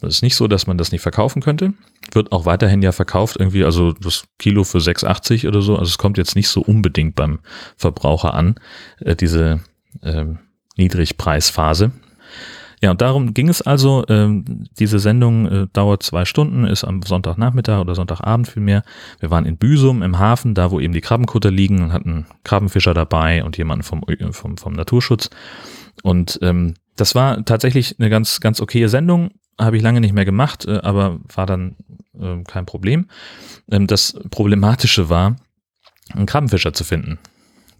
Das 0.00 0.14
ist 0.14 0.22
nicht 0.22 0.34
so, 0.34 0.48
dass 0.48 0.66
man 0.66 0.78
das 0.78 0.90
nicht 0.90 1.02
verkaufen 1.02 1.42
könnte. 1.42 1.74
Wird 2.12 2.32
auch 2.32 2.46
weiterhin 2.46 2.80
ja 2.80 2.92
verkauft, 2.92 3.36
irgendwie, 3.38 3.66
also 3.66 3.92
das 3.92 4.24
Kilo 4.38 4.64
für 4.64 4.78
6,80 4.78 5.46
oder 5.46 5.60
so. 5.60 5.76
Also 5.76 5.90
es 5.90 5.98
kommt 5.98 6.16
jetzt 6.16 6.34
nicht 6.34 6.48
so 6.48 6.62
unbedingt 6.62 7.14
beim 7.14 7.40
Verbraucher 7.76 8.32
an, 8.32 8.54
äh, 9.00 9.14
diese 9.14 9.60
äh, 10.00 10.24
Niedrigpreisphase. 10.78 11.92
Ja, 12.82 12.90
und 12.90 13.00
darum 13.00 13.34
ging 13.34 13.48
es 13.48 13.62
also. 13.62 14.04
Ähm, 14.08 14.66
diese 14.78 14.98
Sendung 14.98 15.46
äh, 15.46 15.66
dauert 15.72 16.02
zwei 16.02 16.24
Stunden, 16.24 16.64
ist 16.64 16.84
am 16.84 17.02
Sonntagnachmittag 17.02 17.80
oder 17.80 17.94
Sonntagabend 17.94 18.48
vielmehr. 18.48 18.82
Wir 19.20 19.30
waren 19.30 19.46
in 19.46 19.56
Büsum 19.56 20.02
im 20.02 20.18
Hafen, 20.18 20.54
da 20.54 20.70
wo 20.70 20.80
eben 20.80 20.92
die 20.92 21.00
Krabbenkutter 21.00 21.50
liegen 21.50 21.82
und 21.82 21.92
hatten 21.92 22.26
Krabbenfischer 22.44 22.94
dabei 22.94 23.44
und 23.44 23.56
jemanden 23.56 23.84
vom, 23.84 24.02
äh, 24.08 24.32
vom, 24.32 24.56
vom 24.56 24.72
Naturschutz. 24.72 25.30
Und 26.02 26.38
ähm, 26.42 26.74
das 26.96 27.14
war 27.14 27.44
tatsächlich 27.44 27.98
eine 27.98 28.10
ganz, 28.10 28.40
ganz 28.40 28.60
okaye 28.60 28.88
Sendung. 28.88 29.30
Habe 29.58 29.76
ich 29.76 29.82
lange 29.82 30.00
nicht 30.00 30.14
mehr 30.14 30.24
gemacht, 30.24 30.66
äh, 30.66 30.80
aber 30.82 31.20
war 31.34 31.46
dann 31.46 31.76
äh, 32.18 32.42
kein 32.44 32.66
Problem. 32.66 33.06
Ähm, 33.70 33.86
das 33.86 34.18
Problematische 34.30 35.08
war, 35.08 35.36
einen 36.12 36.26
Krabbenfischer 36.26 36.72
zu 36.72 36.84
finden. 36.84 37.18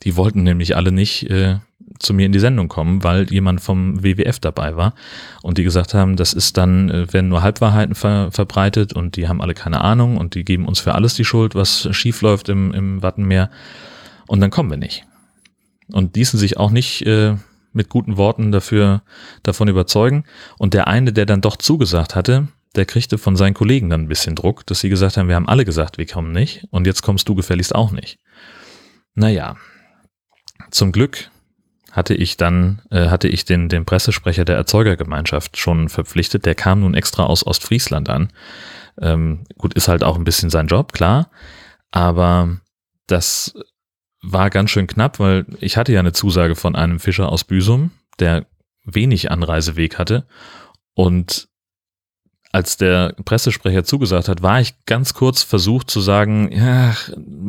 Die 0.03 0.17
wollten 0.17 0.43
nämlich 0.43 0.77
alle 0.77 0.93
nicht 0.93 1.31
äh, 1.31 1.59
zu 1.99 2.15
mir 2.15 2.27
in 2.27 2.33
die 2.33 2.41
Sendung 2.41 2.69
kommen, 2.69 3.05
weil 3.05 3.31
jemand 3.33 3.61
vom 3.61 4.03
WWF 4.03 4.41
dabei 4.41 4.77
war 4.77 4.95
und 5.43 5.59
die 5.59 5.65
gesagt 5.65 5.95
haben, 5.95 6.17
das 6.17 6.33
ist 6.33 6.57
dann, 6.57 6.91
äh, 6.91 7.13
werden 7.13 7.29
nur 7.29 7.43
Halbwahrheiten 7.43 7.95
ver 7.95 8.31
verbreitet 8.31 8.93
und 8.93 9.17
die 9.17 9.29
haben 9.29 9.41
alle 9.41 9.55
keine 9.55 9.81
Ahnung 9.81 10.17
und 10.17 10.35
die 10.35 10.45
geben 10.45 10.67
uns 10.67 10.81
für 10.81 10.95
alles 10.95 11.15
die 11.15 11.25
Schuld, 11.25 11.55
was 11.55 11.89
schief 11.93 12.21
läuft 12.23 12.49
im, 12.49 12.73
im 12.73 13.03
Wattenmeer 13.03 13.51
und 14.27 14.41
dann 14.41 14.51
kommen 14.51 14.71
wir 14.71 14.77
nicht. 14.77 15.05
Und 15.93 16.17
ließen 16.17 16.39
sich 16.39 16.57
auch 16.57 16.71
nicht 16.71 17.03
äh, 17.07 17.37
mit 17.73 17.89
guten 17.89 18.17
Worten 18.17 18.53
dafür 18.53 19.03
davon 19.43 19.69
überzeugen. 19.69 20.25
Und 20.59 20.73
der 20.73 20.87
eine, 20.89 21.13
der 21.13 21.27
dann 21.27 21.41
doch 21.41 21.57
zugesagt 21.57 22.15
hatte, 22.15 22.49
der 22.75 22.87
kriegte 22.87 23.19
von 23.19 23.37
seinen 23.37 23.55
Kollegen 23.55 23.91
dann 23.91 24.03
ein 24.03 24.09
bisschen 24.09 24.35
Druck, 24.35 24.67
dass 24.67 24.81
sie 24.81 24.89
gesagt 24.89 25.17
haben, 25.17 25.29
wir 25.29 25.37
haben 25.37 25.49
alle 25.49 25.65
gesagt, 25.65 25.99
wir 25.99 26.07
kommen 26.07 26.33
nicht 26.33 26.67
und 26.71 26.87
jetzt 26.87 27.03
kommst 27.03 27.29
du 27.29 27.35
gefälligst 27.35 27.75
auch 27.75 27.93
nicht. 27.93 28.19
Naja, 29.15 29.57
zum 30.71 30.91
Glück 30.91 31.31
hatte 31.95 32.15
ich 32.15 32.37
dann, 32.37 32.83
äh, 32.91 33.09
hatte 33.09 33.29
ich 33.29 33.45
den, 33.45 33.69
den 33.69 33.85
Pressesprecher 33.85 34.45
der 34.45 34.57
Erzeugergemeinschaft 34.57 35.57
schon 35.57 35.89
verpflichtet. 35.89 36.45
Der 36.45 36.57
kam 36.57 36.81
nun 36.81 36.95
extra 36.95 37.25
aus 37.25 37.47
Ostfriesland 37.47 38.09
an. 38.09 38.33
Ähm, 39.01 39.45
gut, 39.57 39.75
ist 39.75 39.89
halt 39.89 40.03
auch 40.03 40.17
ein 40.17 40.25
bisschen 40.25 40.51
sein 40.51 40.67
Job, 40.67 40.93
klar. 40.93 41.31
Aber 41.93 42.59
das 43.07 43.55
war 44.23 44.51
ganz 44.51 44.71
schön 44.71 44.89
knapp, 44.89 45.21
weil 45.21 45.47
ich 45.61 45.77
hatte 45.77 45.93
ja 45.93 46.01
eine 46.01 46.13
Zusage 46.13 46.57
von 46.57 46.75
einem 46.75 46.99
Fischer 46.99 47.29
aus 47.29 47.45
Büsum, 47.45 47.93
der 48.19 48.47
wenig 48.85 49.31
Anreiseweg 49.31 49.97
hatte. 49.97 50.27
Und 50.95 51.49
als 52.55 52.77
der 52.77 53.17
Pressesprecher 53.25 53.83
zugesagt 53.83 54.29
hat, 54.29 54.41
war 54.41 54.61
ich 54.61 54.75
ganz 54.87 55.13
kurz 55.13 55.43
versucht 55.43 55.91
zu 55.91 56.01
sagen, 56.01 56.53
ja, 56.53 56.95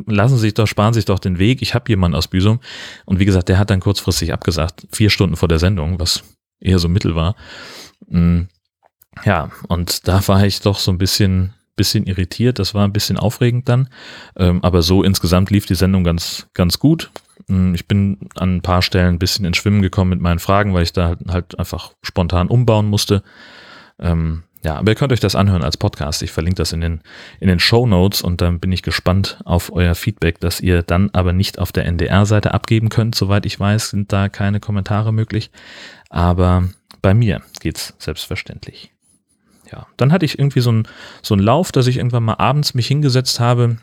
lassen 0.07 0.37
Sie 0.37 0.41
sich 0.41 0.55
doch, 0.55 0.65
sparen 0.65 0.95
Sie 0.95 0.97
sich 0.97 1.05
doch 1.05 1.19
den 1.19 1.37
Weg, 1.37 1.61
ich 1.61 1.75
habe 1.75 1.87
jemanden 1.89 2.17
aus 2.17 2.27
Büsum. 2.27 2.59
Und 3.05 3.19
wie 3.19 3.25
gesagt, 3.25 3.47
der 3.47 3.59
hat 3.59 3.69
dann 3.69 3.81
kurzfristig 3.81 4.33
abgesagt, 4.33 4.87
vier 4.91 5.11
Stunden 5.11 5.35
vor 5.35 5.47
der 5.47 5.59
Sendung, 5.59 5.99
was 5.99 6.23
eher 6.59 6.79
so 6.79 6.89
mittel 6.89 7.13
war. 7.13 7.35
Mm, 8.07 8.45
ja, 9.23 9.51
und 9.67 10.07
da 10.07 10.27
war 10.27 10.43
ich 10.43 10.61
doch 10.61 10.79
so 10.79 10.89
ein 10.89 10.97
bisschen, 10.97 11.53
bisschen 11.75 12.07
irritiert, 12.07 12.57
das 12.57 12.73
war 12.73 12.83
ein 12.83 12.93
bisschen 12.93 13.17
aufregend 13.17 13.69
dann. 13.69 13.89
Ähm, 14.35 14.63
aber 14.63 14.81
so 14.81 15.03
insgesamt 15.03 15.51
lief 15.51 15.67
die 15.67 15.75
Sendung 15.75 16.03
ganz, 16.03 16.47
ganz 16.55 16.79
gut. 16.79 17.11
Mm, 17.45 17.75
ich 17.75 17.87
bin 17.87 18.27
an 18.37 18.55
ein 18.55 18.61
paar 18.63 18.81
Stellen 18.81 19.13
ein 19.13 19.19
bisschen 19.19 19.45
ins 19.45 19.57
Schwimmen 19.57 19.83
gekommen 19.83 20.09
mit 20.09 20.21
meinen 20.21 20.39
Fragen, 20.39 20.73
weil 20.73 20.81
ich 20.81 20.93
da 20.93 21.15
halt 21.27 21.59
einfach 21.59 21.91
spontan 22.01 22.47
umbauen 22.47 22.87
musste. 22.87 23.21
Ähm, 23.99 24.44
ja, 24.65 24.77
aber 24.77 24.91
ihr 24.91 24.95
könnt 24.95 25.13
euch 25.13 25.19
das 25.19 25.35
anhören 25.35 25.63
als 25.63 25.77
Podcast. 25.77 26.23
Ich 26.23 26.31
verlinke 26.31 26.55
das 26.55 26.73
in 26.73 26.81
den, 26.81 27.01
in 27.39 27.47
den 27.47 27.59
Show 27.59 27.85
Notes 27.85 28.23
und 28.23 28.41
dann 28.41 28.59
bin 28.59 28.71
ich 28.71 28.81
gespannt 28.81 29.37
auf 29.45 29.71
euer 29.71 29.93
Feedback, 29.93 30.39
das 30.39 30.59
ihr 30.59 30.81
dann 30.81 31.11
aber 31.13 31.33
nicht 31.33 31.59
auf 31.59 31.71
der 31.71 31.85
NDR-Seite 31.85 32.51
abgeben 32.51 32.89
könnt. 32.89 33.13
Soweit 33.13 33.45
ich 33.45 33.59
weiß, 33.59 33.91
sind 33.91 34.11
da 34.11 34.27
keine 34.27 34.59
Kommentare 34.59 35.13
möglich. 35.13 35.51
Aber 36.09 36.67
bei 37.03 37.13
mir 37.13 37.43
geht's 37.59 37.93
selbstverständlich. 37.99 38.91
Ja, 39.71 39.85
dann 39.97 40.11
hatte 40.11 40.25
ich 40.25 40.39
irgendwie 40.39 40.61
so 40.61 40.71
einen 40.71 40.87
so 41.21 41.35
Lauf, 41.35 41.71
dass 41.71 41.85
ich 41.85 41.97
irgendwann 41.97 42.23
mal 42.23 42.39
abends 42.39 42.73
mich 42.73 42.87
hingesetzt 42.87 43.39
habe 43.39 43.77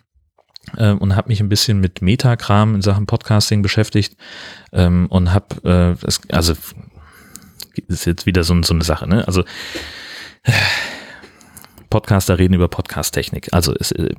äh, 0.76 0.90
und 0.90 1.14
habe 1.14 1.28
mich 1.28 1.38
ein 1.38 1.48
bisschen 1.48 1.78
mit 1.78 2.02
Metakram 2.02 2.74
in 2.74 2.82
Sachen 2.82 3.06
Podcasting 3.06 3.62
beschäftigt 3.62 4.16
ähm, 4.72 5.06
und 5.10 5.32
habe, 5.32 5.96
äh, 6.02 6.34
also 6.34 6.54
ist 7.86 8.04
jetzt 8.04 8.26
wieder 8.26 8.42
so, 8.42 8.60
so 8.64 8.74
eine 8.74 8.82
Sache, 8.82 9.08
ne? 9.08 9.24
Also 9.28 9.44
Podcaster 11.90 12.38
reden 12.38 12.54
über 12.54 12.68
Podcast-Technik. 12.68 13.52
Also 13.52 13.74
es, 13.78 13.92
äh, 13.92 14.14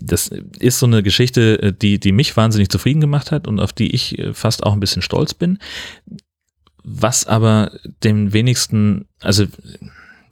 das 0.00 0.28
ist 0.58 0.78
so 0.78 0.86
eine 0.86 1.02
Geschichte, 1.02 1.62
äh, 1.62 1.72
die, 1.72 1.98
die 1.98 2.12
mich 2.12 2.36
wahnsinnig 2.36 2.68
zufrieden 2.68 3.00
gemacht 3.00 3.30
hat 3.32 3.46
und 3.46 3.60
auf 3.60 3.72
die 3.72 3.94
ich 3.94 4.18
äh, 4.18 4.34
fast 4.34 4.62
auch 4.62 4.72
ein 4.72 4.80
bisschen 4.80 5.02
stolz 5.02 5.34
bin. 5.34 5.58
Was 6.82 7.26
aber 7.26 7.72
den 8.02 8.32
wenigsten, 8.32 9.06
also 9.20 9.46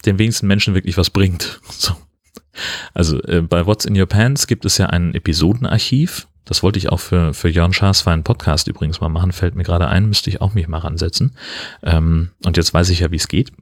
den 0.05 0.19
wenigsten 0.19 0.47
Menschen 0.47 0.75
wirklich 0.75 0.97
was 0.97 1.11
bringt. 1.11 1.61
So. 1.71 1.97
Also 2.93 3.23
äh, 3.23 3.41
bei 3.41 3.65
What's 3.65 3.87
in 3.87 3.99
Your 3.99 4.07
Pants 4.07 4.47
gibt 4.47 4.67
es 4.67 4.77
ja 4.77 4.87
ein 4.87 5.15
Episodenarchiv. 5.15 6.29
Das 6.45 6.63
wollte 6.63 6.79
ich 6.79 6.91
auch 6.91 7.01
für, 7.01 7.33
für 7.33 7.49
Jörn 7.49 7.73
Schaas 7.73 8.03
für 8.03 8.11
einen 8.11 8.25
Podcast 8.25 8.69
übrigens 8.69 9.01
mal 9.01 9.09
machen, 9.09 9.33
fällt 9.33 9.55
mir 9.55 9.63
gerade 9.63 9.89
ein, 9.89 10.07
müsste 10.07 10.29
ich 10.29 10.41
auch 10.43 10.53
mich 10.53 10.69
mal 10.69 10.79
ransetzen. 10.79 11.35
Ähm, 11.83 12.31
und 12.45 12.57
jetzt 12.59 12.75
weiß 12.75 12.91
ich 12.91 13.01
ja, 13.01 13.11
wie 13.11 13.17
es 13.17 13.29
geht. 13.29 13.53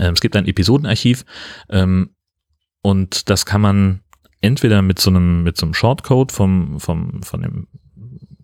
Ähm, 0.00 0.14
es 0.14 0.20
gibt 0.20 0.36
ein 0.36 0.46
Episodenarchiv 0.46 1.24
ähm, 1.70 2.10
und 2.82 3.30
das 3.30 3.46
kann 3.46 3.60
man 3.60 4.00
entweder 4.40 4.82
mit 4.82 4.98
so 4.98 5.10
einem, 5.10 5.42
mit 5.42 5.56
so 5.56 5.66
einem 5.66 5.74
Shortcode 5.74 6.32
vom, 6.32 6.78
vom, 6.80 7.22
von 7.22 7.42
dem 7.42 7.68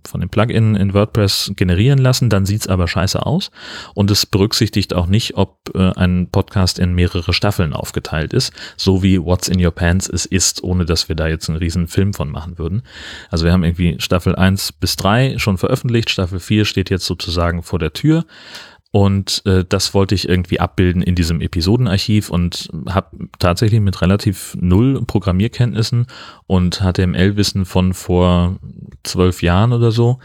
von 0.06 0.20
dem 0.20 0.30
Plugin 0.30 0.76
in 0.76 0.94
WordPress 0.94 1.52
generieren 1.56 1.98
lassen, 1.98 2.30
dann 2.30 2.46
sieht's 2.46 2.66
aber 2.66 2.88
scheiße 2.88 3.24
aus 3.24 3.50
und 3.94 4.10
es 4.10 4.26
berücksichtigt 4.26 4.94
auch 4.94 5.06
nicht, 5.06 5.36
ob 5.36 5.58
äh, 5.74 5.92
ein 5.92 6.28
Podcast 6.30 6.78
in 6.78 6.94
mehrere 6.94 7.32
Staffeln 7.32 7.72
aufgeteilt 7.72 8.32
ist, 8.32 8.52
so 8.76 9.02
wie 9.02 9.20
What's 9.20 9.48
in 9.48 9.64
Your 9.64 9.72
Pants 9.72 10.08
es 10.08 10.26
ist, 10.26 10.62
ohne 10.62 10.84
dass 10.84 11.08
wir 11.08 11.16
da 11.16 11.28
jetzt 11.28 11.48
einen 11.48 11.58
riesen 11.58 11.88
Film 11.88 12.14
von 12.14 12.30
machen 12.30 12.58
würden. 12.58 12.82
Also 13.30 13.44
wir 13.44 13.52
haben 13.52 13.64
irgendwie 13.64 13.96
Staffel 14.00 14.34
1 14.34 14.72
bis 14.72 14.96
3 14.96 15.38
schon 15.38 15.58
veröffentlicht, 15.58 16.10
Staffel 16.10 16.40
4 16.40 16.64
steht 16.64 16.90
jetzt 16.90 17.06
sozusagen 17.06 17.62
vor 17.62 17.78
der 17.78 17.92
Tür 17.92 18.24
und 18.92 19.42
äh, 19.46 19.64
das 19.68 19.94
wollte 19.94 20.14
ich 20.14 20.28
irgendwie 20.28 20.58
abbilden 20.58 21.02
in 21.02 21.14
diesem 21.14 21.40
Episodenarchiv 21.40 22.28
und 22.30 22.68
habe 22.88 23.28
tatsächlich 23.38 23.80
mit 23.80 24.02
relativ 24.02 24.56
null 24.60 25.04
Programmierkenntnissen 25.06 26.06
und 26.46 26.80
HTML-Wissen 26.82 27.64
von 27.66 27.94
vor 27.94 28.56
zwölf 29.04 29.42
Jahren 29.42 29.72
oder 29.72 29.92
so 29.92 30.18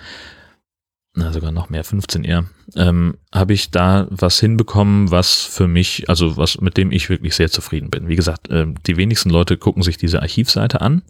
na 1.15 1.31
sogar 1.31 1.51
noch 1.51 1.69
mehr, 1.69 1.83
15 1.85 2.25
eher, 2.25 2.45
ähm, 2.75 3.17
habe 3.33 3.53
ich 3.53 3.71
da 3.71 4.05
was 4.09 4.39
hinbekommen, 4.39 5.11
was 5.11 5.43
für 5.43 5.67
mich, 5.67 6.09
also 6.09 6.35
was 6.35 6.59
mit 6.59 6.75
dem 6.75 6.91
ich 6.91 7.09
wirklich 7.09 7.35
sehr 7.35 7.49
zufrieden 7.49 7.89
bin. 7.89 8.09
Wie 8.09 8.17
gesagt, 8.17 8.49
äh, 8.49 8.67
die 8.85 8.97
wenigsten 8.97 9.29
Leute 9.29 9.55
gucken 9.55 9.81
sich 9.81 9.97
diese 9.97 10.21
Archivseite 10.21 10.81
an, 10.81 11.03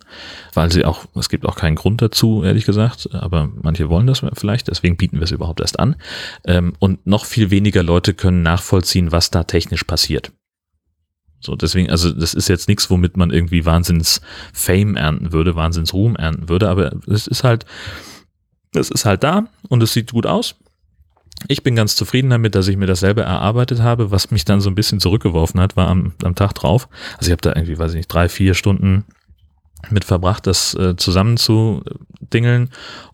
weil 0.54 0.72
sie 0.72 0.86
auch, 0.86 1.06
es 1.16 1.28
gibt 1.28 1.46
auch 1.46 1.56
keinen 1.56 1.76
Grund 1.76 2.04
dazu, 2.04 2.44
ehrlich 2.44 2.66
gesagt, 2.66 3.10
aber 3.14 3.50
manche 3.62 3.90
wollen 3.90 4.06
das 4.06 4.24
vielleicht, 4.34 4.68
deswegen 4.68 4.96
bieten 4.96 5.18
wir 5.18 5.24
es 5.24 5.32
überhaupt 5.32 5.60
erst 5.60 5.80
an. 5.80 5.96
Ähm, 6.46 6.74
und 6.78 7.08
noch 7.08 7.26
viel 7.26 7.50
weniger 7.50 7.82
Leute 7.82 8.14
können 8.14 8.44
nachvollziehen, 8.44 9.12
was 9.12 9.32
da 9.32 9.44
technisch 9.44 9.86
passiert. 9.86 10.32
So, 11.40 11.56
deswegen, 11.56 11.90
also 11.90 12.12
das 12.12 12.34
ist 12.34 12.48
jetzt 12.48 12.68
nichts, 12.68 12.90
womit 12.90 13.18
man 13.18 13.32
irgendwie 13.32 13.66
Wahnsinns 13.66 14.22
Fame 14.54 14.96
ernten 14.96 15.32
würde, 15.32 15.56
Wahnsinns 15.56 15.94
Ruhm 15.94 16.16
ernten 16.16 16.48
würde, 16.50 16.70
aber 16.70 16.92
es 17.08 17.28
ist 17.28 17.44
halt, 17.44 17.66
es 18.76 18.90
ist 18.90 19.06
halt 19.06 19.24
da 19.24 19.46
und 19.70 19.82
es 19.84 19.94
sieht 19.94 20.12
gut 20.12 20.26
aus. 20.26 20.56
Ich 21.48 21.64
bin 21.64 21.76
ganz 21.76 21.96
zufrieden 21.96 22.30
damit, 22.30 22.56
dass 22.56 22.68
ich 22.68 22.78
mir 22.78 22.88
das 22.88 23.02
selber 23.02 23.24
erarbeitet 23.24 23.82
habe. 23.82 24.10
Was 24.10 24.32
mich 24.32 24.46
dann 24.46 24.62
so 24.62 24.70
ein 24.70 24.76
bisschen 24.76 25.00
zurückgeworfen 25.00 25.60
hat, 25.60 25.76
war 25.76 25.88
am, 25.88 26.14
am 26.24 26.36
Tag 26.36 26.54
drauf. 26.54 26.88
Also 27.18 27.28
ich 27.28 27.32
habe 27.32 27.42
da 27.42 27.54
irgendwie, 27.56 27.78
weiß 27.78 27.92
ich 27.92 27.98
nicht, 27.98 28.08
drei, 28.08 28.30
vier 28.30 28.54
Stunden 28.54 29.06
mit 29.92 30.06
verbracht, 30.06 30.48
das 30.48 30.74
äh, 30.76 30.96
zusammenzudingeln 30.96 32.70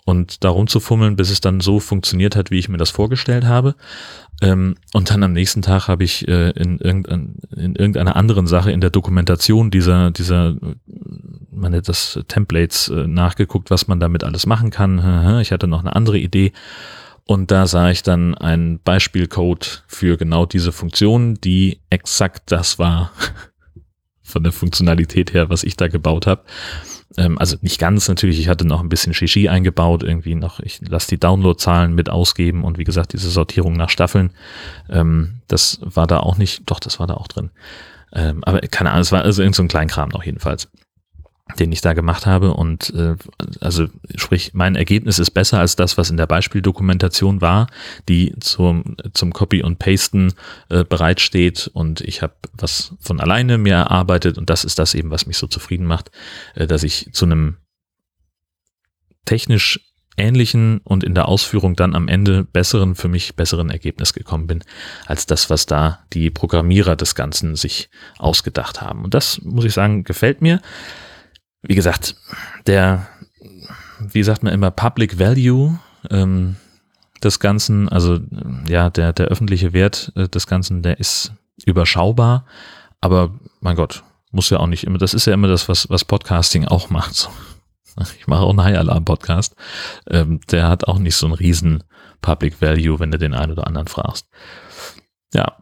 und 0.05 0.43
darum 0.43 0.67
zu 0.67 0.79
fummeln, 0.79 1.15
bis 1.15 1.29
es 1.29 1.41
dann 1.41 1.59
so 1.59 1.79
funktioniert 1.79 2.35
hat, 2.35 2.51
wie 2.51 2.59
ich 2.59 2.69
mir 2.69 2.77
das 2.77 2.91
vorgestellt 2.91 3.45
habe. 3.45 3.75
Ähm, 4.41 4.75
und 4.93 5.09
dann 5.09 5.23
am 5.23 5.33
nächsten 5.33 5.61
Tag 5.61 5.87
habe 5.87 6.03
ich 6.03 6.27
äh, 6.27 6.51
in, 6.51 6.79
irgendein, 6.79 7.35
in 7.55 7.75
irgendeiner 7.75 8.15
anderen 8.15 8.47
Sache 8.47 8.71
in 8.71 8.81
der 8.81 8.89
Dokumentation 8.89 9.69
dieser, 9.69 10.11
dieser 10.11 10.55
man 11.61 11.79
das 11.81 12.19
Templates 12.27 12.89
äh, 12.89 13.07
nachgeguckt, 13.07 13.71
was 13.71 13.87
man 13.87 13.99
damit 13.99 14.23
alles 14.23 14.45
machen 14.45 14.69
kann. 14.69 15.39
Ich 15.41 15.51
hatte 15.51 15.67
noch 15.67 15.81
eine 15.81 15.95
andere 15.95 16.17
Idee. 16.17 16.51
Und 17.25 17.51
da 17.51 17.67
sah 17.67 17.89
ich 17.89 18.03
dann 18.03 18.35
einen 18.35 18.79
Beispielcode 18.79 19.83
für 19.87 20.17
genau 20.17 20.45
diese 20.45 20.71
Funktion, 20.71 21.35
die 21.35 21.79
exakt 21.89 22.51
das 22.51 22.79
war 22.79 23.11
von 24.21 24.43
der 24.43 24.51
Funktionalität 24.51 25.33
her, 25.33 25.49
was 25.49 25.63
ich 25.63 25.77
da 25.77 25.87
gebaut 25.87 26.27
habe. 26.27 26.43
Ähm, 27.17 27.37
also 27.37 27.57
nicht 27.61 27.79
ganz 27.79 28.07
natürlich, 28.07 28.39
ich 28.39 28.47
hatte 28.47 28.65
noch 28.65 28.81
ein 28.81 28.89
bisschen 28.89 29.13
Shishi 29.13 29.49
eingebaut, 29.49 30.03
irgendwie 30.03 30.35
noch, 30.35 30.59
ich 30.59 30.81
lasse 30.81 31.09
die 31.09 31.19
Downloadzahlen 31.19 31.93
mit 31.93 32.09
ausgeben 32.09 32.63
und 32.63 32.77
wie 32.77 32.83
gesagt, 32.83 33.13
diese 33.13 33.29
Sortierung 33.29 33.73
nach 33.73 33.89
Staffeln, 33.89 34.31
ähm, 34.89 35.41
das 35.47 35.79
war 35.83 36.07
da 36.07 36.19
auch 36.19 36.37
nicht, 36.37 36.63
doch, 36.65 36.79
das 36.79 36.99
war 36.99 37.07
da 37.07 37.15
auch 37.15 37.27
drin. 37.27 37.51
Ähm, 38.13 38.43
aber 38.43 38.59
keine 38.61 38.91
Ahnung, 38.91 39.01
es 39.01 39.11
war 39.11 39.23
also 39.23 39.41
irgend 39.41 39.55
so 39.55 39.63
ein 39.63 39.69
Kleinkram 39.69 40.09
noch 40.09 40.23
jedenfalls 40.23 40.69
den 41.59 41.71
ich 41.71 41.81
da 41.81 41.93
gemacht 41.93 42.25
habe. 42.25 42.53
Und 42.53 42.93
äh, 42.95 43.15
also 43.59 43.87
sprich, 44.15 44.53
mein 44.53 44.75
Ergebnis 44.75 45.19
ist 45.19 45.31
besser 45.31 45.59
als 45.59 45.75
das, 45.75 45.97
was 45.97 46.09
in 46.09 46.17
der 46.17 46.27
Beispieldokumentation 46.27 47.41
war, 47.41 47.67
die 48.07 48.33
zum, 48.39 48.97
zum 49.13 49.33
Copy 49.33 49.63
und 49.63 49.79
Pasten 49.79 50.33
äh, 50.69 50.83
bereitsteht. 50.83 51.69
Und 51.73 52.01
ich 52.01 52.21
habe 52.21 52.33
was 52.53 52.93
von 52.99 53.19
alleine 53.19 53.57
mir 53.57 53.75
erarbeitet 53.75 54.37
und 54.37 54.49
das 54.49 54.63
ist 54.63 54.79
das 54.79 54.93
eben, 54.93 55.11
was 55.11 55.27
mich 55.27 55.37
so 55.37 55.47
zufrieden 55.47 55.85
macht, 55.85 56.11
äh, 56.55 56.67
dass 56.67 56.83
ich 56.83 57.09
zu 57.13 57.25
einem 57.25 57.57
technisch 59.25 59.79
ähnlichen 60.17 60.79
und 60.83 61.03
in 61.03 61.15
der 61.15 61.27
Ausführung 61.27 61.75
dann 61.75 61.95
am 61.95 62.07
Ende 62.07 62.43
besseren, 62.43 62.95
für 62.95 63.07
mich 63.07 63.35
besseren 63.35 63.69
Ergebnis 63.69 64.13
gekommen 64.13 64.47
bin, 64.47 64.63
als 65.05 65.25
das, 65.25 65.49
was 65.49 65.65
da 65.65 65.99
die 66.13 66.29
Programmierer 66.29 66.95
des 66.95 67.15
Ganzen 67.15 67.55
sich 67.55 67.89
ausgedacht 68.17 68.81
haben. 68.81 69.03
Und 69.03 69.13
das, 69.13 69.41
muss 69.41 69.65
ich 69.65 69.73
sagen, 69.73 70.03
gefällt 70.03 70.41
mir 70.41 70.61
wie 71.61 71.75
gesagt, 71.75 72.15
der, 72.67 73.07
wie 73.99 74.23
sagt 74.23 74.43
man 74.43 74.53
immer, 74.53 74.71
Public 74.71 75.19
Value, 75.19 75.79
ähm, 76.09 76.55
des 77.23 77.39
Ganzen, 77.39 77.87
also 77.89 78.19
ja, 78.67 78.89
der, 78.89 79.13
der 79.13 79.27
öffentliche 79.27 79.73
Wert 79.73 80.11
äh, 80.15 80.27
des 80.27 80.47
Ganzen, 80.47 80.81
der 80.81 80.99
ist 80.99 81.33
überschaubar, 81.65 82.45
aber 82.99 83.33
mein 83.59 83.75
Gott, 83.75 84.03
muss 84.31 84.49
ja 84.49 84.59
auch 84.59 84.67
nicht 84.67 84.85
immer, 84.85 84.97
das 84.97 85.13
ist 85.13 85.25
ja 85.25 85.33
immer 85.33 85.47
das, 85.47 85.69
was, 85.69 85.89
was 85.89 86.05
Podcasting 86.05 86.65
auch 86.65 86.89
macht. 86.89 87.15
So. 87.15 87.29
Ich 88.17 88.27
mache 88.27 88.41
auch 88.41 88.51
einen 88.51 88.63
High 88.63 88.77
Alarm 88.77 89.05
Podcast. 89.05 89.55
Ähm, 90.09 90.39
der 90.49 90.69
hat 90.69 90.87
auch 90.87 90.97
nicht 90.97 91.15
so 91.15 91.25
einen 91.25 91.35
riesen 91.35 91.83
Public 92.21 92.61
Value, 92.61 92.99
wenn 92.99 93.11
du 93.11 93.17
den 93.17 93.33
einen 93.33 93.51
oder 93.51 93.67
anderen 93.67 93.87
fragst. 93.87 94.27
Ja. 95.33 95.57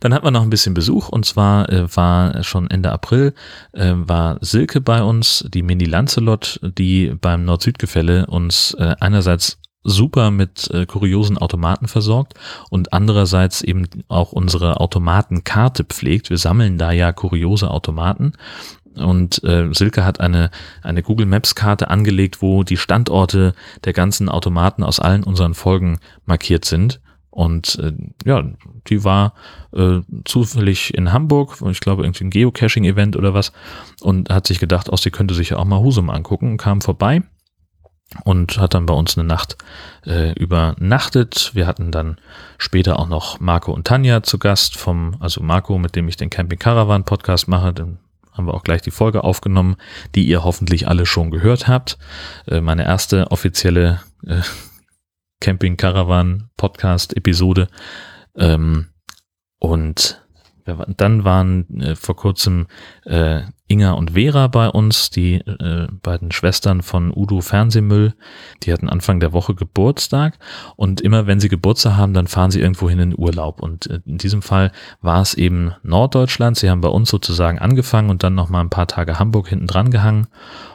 Dann 0.00 0.14
hat 0.14 0.24
man 0.24 0.32
noch 0.32 0.42
ein 0.42 0.50
bisschen 0.50 0.74
Besuch 0.74 1.08
und 1.08 1.24
zwar 1.24 1.68
äh, 1.70 1.96
war 1.96 2.42
schon 2.42 2.70
Ende 2.70 2.92
April 2.92 3.34
äh, 3.72 3.92
war 3.96 4.38
Silke 4.40 4.80
bei 4.80 5.02
uns, 5.02 5.44
die 5.48 5.62
Mini 5.62 5.84
Lancelot, 5.84 6.60
die 6.62 7.14
beim 7.20 7.44
Nord-Süd-Gefälle 7.44 8.26
uns 8.26 8.74
äh, 8.78 8.94
einerseits 9.00 9.58
super 9.84 10.30
mit 10.30 10.70
äh, 10.70 10.86
kuriosen 10.86 11.36
Automaten 11.36 11.88
versorgt 11.88 12.34
und 12.70 12.92
andererseits 12.92 13.62
eben 13.62 13.86
auch 14.08 14.32
unsere 14.32 14.80
Automatenkarte 14.80 15.84
pflegt. 15.84 16.30
Wir 16.30 16.38
sammeln 16.38 16.78
da 16.78 16.90
ja 16.90 17.12
kuriose 17.12 17.70
Automaten 17.70 18.32
und 18.96 19.42
äh, 19.44 19.72
Silke 19.72 20.04
hat 20.04 20.20
eine, 20.20 20.50
eine 20.82 21.02
Google 21.02 21.26
Maps 21.26 21.54
Karte 21.54 21.90
angelegt, 21.90 22.42
wo 22.42 22.62
die 22.62 22.76
Standorte 22.76 23.54
der 23.84 23.92
ganzen 23.92 24.28
Automaten 24.28 24.82
aus 24.82 25.00
allen 25.00 25.24
unseren 25.24 25.54
Folgen 25.54 25.98
markiert 26.26 26.64
sind. 26.64 27.00
Und 27.34 27.80
äh, 27.80 27.92
ja, 28.24 28.44
die 28.86 29.02
war 29.02 29.34
äh, 29.72 30.00
zufällig 30.24 30.94
in 30.94 31.12
Hamburg, 31.12 31.58
ich 31.68 31.80
glaube 31.80 32.04
irgendwie 32.04 32.24
ein 32.24 32.30
Geocaching-Event 32.30 33.16
oder 33.16 33.34
was, 33.34 33.52
und 34.00 34.30
hat 34.30 34.46
sich 34.46 34.60
gedacht, 34.60 34.88
auch 34.88 34.98
sie 34.98 35.10
könnte 35.10 35.34
sich 35.34 35.50
ja 35.50 35.56
auch 35.56 35.64
mal 35.64 35.80
Husum 35.80 36.10
angucken, 36.10 36.58
kam 36.58 36.80
vorbei 36.80 37.22
und 38.22 38.58
hat 38.58 38.74
dann 38.74 38.86
bei 38.86 38.94
uns 38.94 39.18
eine 39.18 39.26
Nacht 39.26 39.56
äh, 40.06 40.32
übernachtet. 40.34 41.50
Wir 41.54 41.66
hatten 41.66 41.90
dann 41.90 42.18
später 42.56 43.00
auch 43.00 43.08
noch 43.08 43.40
Marco 43.40 43.72
und 43.72 43.84
Tanja 43.84 44.22
zu 44.22 44.38
Gast 44.38 44.76
vom, 44.76 45.16
also 45.18 45.42
Marco, 45.42 45.76
mit 45.76 45.96
dem 45.96 46.06
ich 46.06 46.16
den 46.16 46.30
Camping 46.30 46.60
Caravan 46.60 47.02
Podcast 47.02 47.48
mache, 47.48 47.72
dann 47.72 47.98
haben 48.30 48.46
wir 48.46 48.54
auch 48.54 48.62
gleich 48.62 48.82
die 48.82 48.92
Folge 48.92 49.24
aufgenommen, 49.24 49.74
die 50.14 50.24
ihr 50.24 50.44
hoffentlich 50.44 50.86
alle 50.86 51.04
schon 51.04 51.32
gehört 51.32 51.66
habt. 51.66 51.98
Äh, 52.46 52.60
meine 52.60 52.84
erste 52.84 53.32
offizielle 53.32 54.02
äh, 54.24 54.42
Camping 55.44 55.76
Caravan 55.76 56.48
Podcast 56.56 57.14
Episode. 57.14 57.68
Ähm, 58.34 58.86
und 59.58 60.24
dann 60.64 61.24
waren 61.24 61.82
äh, 61.82 61.96
vor 61.96 62.16
kurzem 62.16 62.66
äh, 63.04 63.42
Inga 63.66 63.92
und 63.92 64.12
Vera 64.12 64.46
bei 64.46 64.70
uns, 64.70 65.10
die 65.10 65.34
äh, 65.34 65.86
beiden 66.00 66.32
Schwestern 66.32 66.80
von 66.80 67.12
Udo 67.14 67.42
Fernsehmüll. 67.42 68.14
Die 68.62 68.72
hatten 68.72 68.88
Anfang 68.88 69.20
der 69.20 69.34
Woche 69.34 69.54
Geburtstag 69.54 70.38
und 70.76 71.02
immer 71.02 71.26
wenn 71.26 71.40
sie 71.40 71.50
Geburtstag 71.50 71.98
haben, 71.98 72.14
dann 72.14 72.26
fahren 72.26 72.50
sie 72.50 72.60
irgendwo 72.62 72.88
hin 72.88 73.00
in 73.00 73.18
Urlaub. 73.18 73.60
Und 73.60 73.86
äh, 73.90 74.00
in 74.06 74.16
diesem 74.16 74.40
Fall 74.40 74.72
war 75.02 75.20
es 75.20 75.34
eben 75.34 75.74
Norddeutschland. 75.82 76.56
Sie 76.56 76.70
haben 76.70 76.80
bei 76.80 76.88
uns 76.88 77.10
sozusagen 77.10 77.58
angefangen 77.58 78.08
und 78.08 78.22
dann 78.22 78.34
noch 78.34 78.48
mal 78.48 78.62
ein 78.62 78.70
paar 78.70 78.88
Tage 78.88 79.18
Hamburg 79.18 79.48
hinten 79.48 79.66
dran 79.66 79.90
gehangen. 79.90 80.28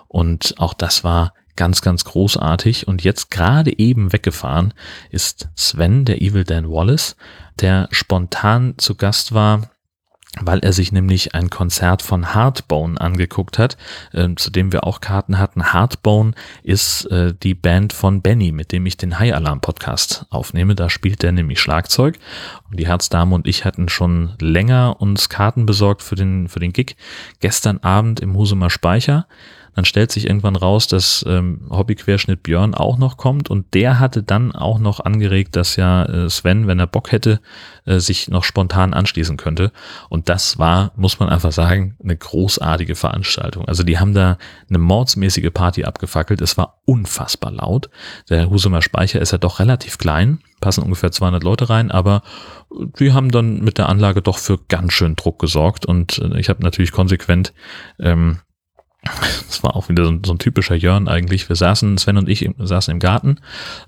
Und 0.08 0.54
auch 0.60 0.76
das 0.76 1.04
war 1.04 1.34
ganz, 1.60 1.82
ganz 1.82 2.06
großartig. 2.06 2.88
Und 2.88 3.04
jetzt 3.04 3.30
gerade 3.32 3.78
eben 3.78 4.14
weggefahren 4.14 4.74
ist 5.12 5.50
Sven, 5.56 6.06
der 6.06 6.22
Evil 6.22 6.46
Dan 6.46 6.72
Wallace, 6.72 7.18
der 7.60 7.90
spontan 7.92 8.76
zu 8.78 8.96
Gast 8.96 9.34
war 9.34 9.70
weil 10.42 10.60
er 10.60 10.74
sich 10.74 10.92
nämlich 10.92 11.34
ein 11.34 11.50
Konzert 11.50 12.04
von 12.04 12.36
Hardbone 12.36 13.02
angeguckt 13.02 13.58
hat, 13.58 13.78
äh, 14.14 14.30
zu 14.36 14.52
dem 14.52 14.72
wir 14.72 14.86
auch 14.86 15.02
Karten 15.02 15.40
hatten. 15.40 15.74
Hardbone 15.74 16.34
ist 16.62 17.06
äh, 17.06 17.34
die 17.34 17.56
Band 17.56 17.94
von 17.94 18.22
Benny, 18.22 18.52
mit 18.52 18.72
dem 18.72 18.86
ich 18.86 18.96
den 18.96 19.18
High 19.18 19.34
Alarm 19.34 19.60
Podcast 19.60 20.28
aufnehme. 20.30 20.76
Da 20.76 20.90
spielt 20.90 21.24
er 21.24 21.32
nämlich 21.32 21.60
Schlagzeug. 21.60 22.20
Und 22.70 22.80
die 22.80 22.88
Herzdame 22.88 23.34
und 23.34 23.48
ich 23.48 23.66
hatten 23.66 23.90
schon 23.90 24.36
länger 24.40 24.98
uns 25.00 25.30
Karten 25.30 25.66
besorgt 25.66 26.04
für 26.04 26.16
den, 26.16 26.48
für 26.48 26.60
den 26.60 26.74
Gig. 26.74 26.96
Gestern 27.40 27.80
Abend 27.80 28.20
im 28.20 28.36
Husumer 28.38 28.70
Speicher. 28.70 29.26
Dann 29.80 29.86
stellt 29.86 30.12
sich 30.12 30.28
irgendwann 30.28 30.58
raus, 30.58 30.88
dass 30.88 31.24
ähm, 31.26 31.62
Hobbyquerschnitt 31.70 32.44
Björn 32.44 32.76
auch 32.76 32.98
noch 32.98 33.16
kommt 33.16 33.50
und 33.50 33.74
der 33.74 33.98
hatte 33.98 34.24
dann 34.24 34.52
auch 34.52 34.78
noch 34.78 35.00
angeregt, 35.00 35.56
dass 35.56 35.78
ja 35.78 36.04
äh, 36.04 36.30
Sven, 36.30 36.68
wenn 36.68 36.80
er 36.80 36.86
Bock 36.86 37.14
hätte, 37.14 37.40
äh, 37.86 38.02
sich 38.02 38.28
noch 38.28 38.44
spontan 38.44 38.94
anschließen 38.94 39.38
könnte. 39.38 39.72
Und 40.10 40.28
das 40.28 40.60
war, 40.60 40.92
muss 40.98 41.22
man 41.22 41.30
einfach 41.30 41.54
sagen, 41.54 41.96
eine 42.04 42.18
großartige 42.18 42.96
Veranstaltung. 42.96 43.70
Also 43.70 43.84
die 43.84 44.00
haben 44.00 44.14
da 44.14 44.38
eine 44.68 44.80
mordsmäßige 44.80 45.50
Party 45.54 45.86
abgefackelt. 45.86 46.42
Es 46.42 46.58
war 46.58 46.82
unfassbar 46.84 47.54
laut. 47.54 47.90
Der 48.30 48.50
Husumer 48.50 48.82
Speicher 48.82 49.22
ist 49.22 49.32
ja 49.32 49.38
doch 49.38 49.60
relativ 49.60 49.98
klein, 49.98 50.40
passen 50.60 50.84
ungefähr 50.84 51.14
200 51.14 51.42
Leute 51.42 51.70
rein, 51.70 51.90
aber 51.90 52.22
die 53.00 53.14
haben 53.14 53.32
dann 53.32 53.62
mit 53.62 53.78
der 53.78 53.88
Anlage 53.88 54.22
doch 54.22 54.40
für 54.40 54.60
ganz 54.68 54.92
schön 54.92 55.16
Druck 55.16 55.40
gesorgt 55.40 55.86
und 55.86 56.18
äh, 56.18 56.38
ich 56.38 56.50
habe 56.50 56.64
natürlich 56.64 56.92
konsequent 56.92 57.54
ähm, 57.98 58.40
das 59.02 59.64
war 59.64 59.76
auch 59.76 59.90
wieder 59.90 60.06
so 60.06 60.12
ein, 60.12 60.22
so 60.26 60.34
ein 60.34 60.40
typischer 60.40 60.76
Jörn 60.76 61.08
eigentlich. 61.08 61.48
Wir 61.48 61.56
saßen, 61.56 61.98
Sven 61.98 62.18
und 62.18 62.28
ich 62.28 62.50
saßen 62.58 62.92
im 62.92 63.00
Garten 63.00 63.40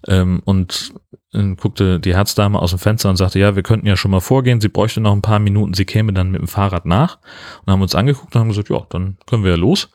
ähm, 0.08 0.42
und 0.46 0.94
äh, 1.34 1.56
guckte 1.56 2.00
die 2.00 2.16
Herzdame 2.16 2.60
aus 2.60 2.72
dem 2.72 2.80
Fenster 2.80 3.10
und 3.10 3.18
sagte, 3.18 3.40
ja, 3.40 3.56
wir 3.56 3.64
könnten 3.64 3.88
ja 3.88 3.98
schon 3.98 4.12
mal 4.12 4.22
vorgehen, 4.22 4.62
sie 4.62 4.70
bräuchte 4.70 5.02
noch 5.02 5.14
ein 5.14 5.22
paar 5.22 5.40
Minuten, 5.40 5.74
sie 5.74 5.86
käme 5.86 6.14
dann 6.14 6.32
mit 6.32 6.42
dem 6.42 6.48
Fahrrad 6.48 6.86
nach 6.86 7.20
und 7.66 7.72
haben 7.72 7.82
uns 7.82 7.96
angeguckt 7.96 8.36
und 8.36 8.40
haben 8.40 8.50
gesagt, 8.50 8.70
ja, 8.70 8.86
dann 8.90 9.18
können 9.28 9.44
wir 9.44 9.52
ja 9.52 9.58
los 9.58 9.90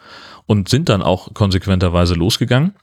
und 0.46 0.68
sind 0.68 0.88
dann 0.88 1.02
auch 1.02 1.32
konsequenterweise 1.34 2.14
losgegangen. 2.14 2.74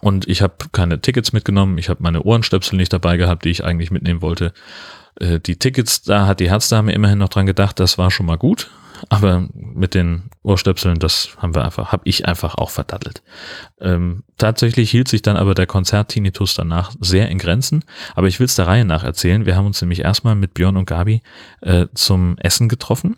Und 0.00 0.28
ich 0.28 0.42
habe 0.42 0.56
keine 0.72 1.00
Tickets 1.00 1.32
mitgenommen, 1.32 1.78
ich 1.78 1.88
habe 1.88 2.02
meine 2.02 2.22
Ohrenstöpsel 2.22 2.76
nicht 2.76 2.92
dabei 2.92 3.16
gehabt, 3.16 3.44
die 3.44 3.50
ich 3.50 3.64
eigentlich 3.64 3.90
mitnehmen 3.90 4.20
wollte. 4.20 4.52
Äh, 5.18 5.40
die 5.40 5.56
Tickets, 5.56 6.02
da 6.02 6.26
hat 6.26 6.40
die 6.40 6.50
Herzdame 6.50 6.92
immerhin 6.92 7.18
noch 7.18 7.28
dran 7.28 7.46
gedacht, 7.46 7.80
das 7.80 7.96
war 7.96 8.10
schon 8.10 8.26
mal 8.26 8.36
gut. 8.36 8.70
Aber 9.08 9.48
mit 9.54 9.94
den 9.94 10.30
Ohrstöpseln, 10.42 10.98
das 10.98 11.36
haben 11.38 11.54
wir 11.54 11.64
einfach, 11.64 11.92
habe 11.92 12.02
ich 12.04 12.26
einfach 12.26 12.56
auch 12.56 12.70
verdattelt. 12.70 13.22
Ähm, 13.80 14.24
tatsächlich 14.36 14.90
hielt 14.90 15.08
sich 15.08 15.22
dann 15.22 15.36
aber 15.36 15.54
der 15.54 15.66
Konzert-Tinnitus 15.66 16.54
danach 16.54 16.92
sehr 17.00 17.28
in 17.28 17.38
Grenzen. 17.38 17.84
Aber 18.14 18.28
ich 18.28 18.40
will 18.40 18.46
es 18.46 18.56
der 18.56 18.66
Reihe 18.66 18.84
nach 18.84 19.04
erzählen. 19.04 19.46
Wir 19.46 19.56
haben 19.56 19.66
uns 19.66 19.80
nämlich 19.80 20.00
erstmal 20.00 20.34
mit 20.34 20.54
Björn 20.54 20.76
und 20.76 20.86
Gabi 20.86 21.22
äh, 21.60 21.86
zum 21.94 22.36
Essen 22.38 22.68
getroffen. 22.68 23.16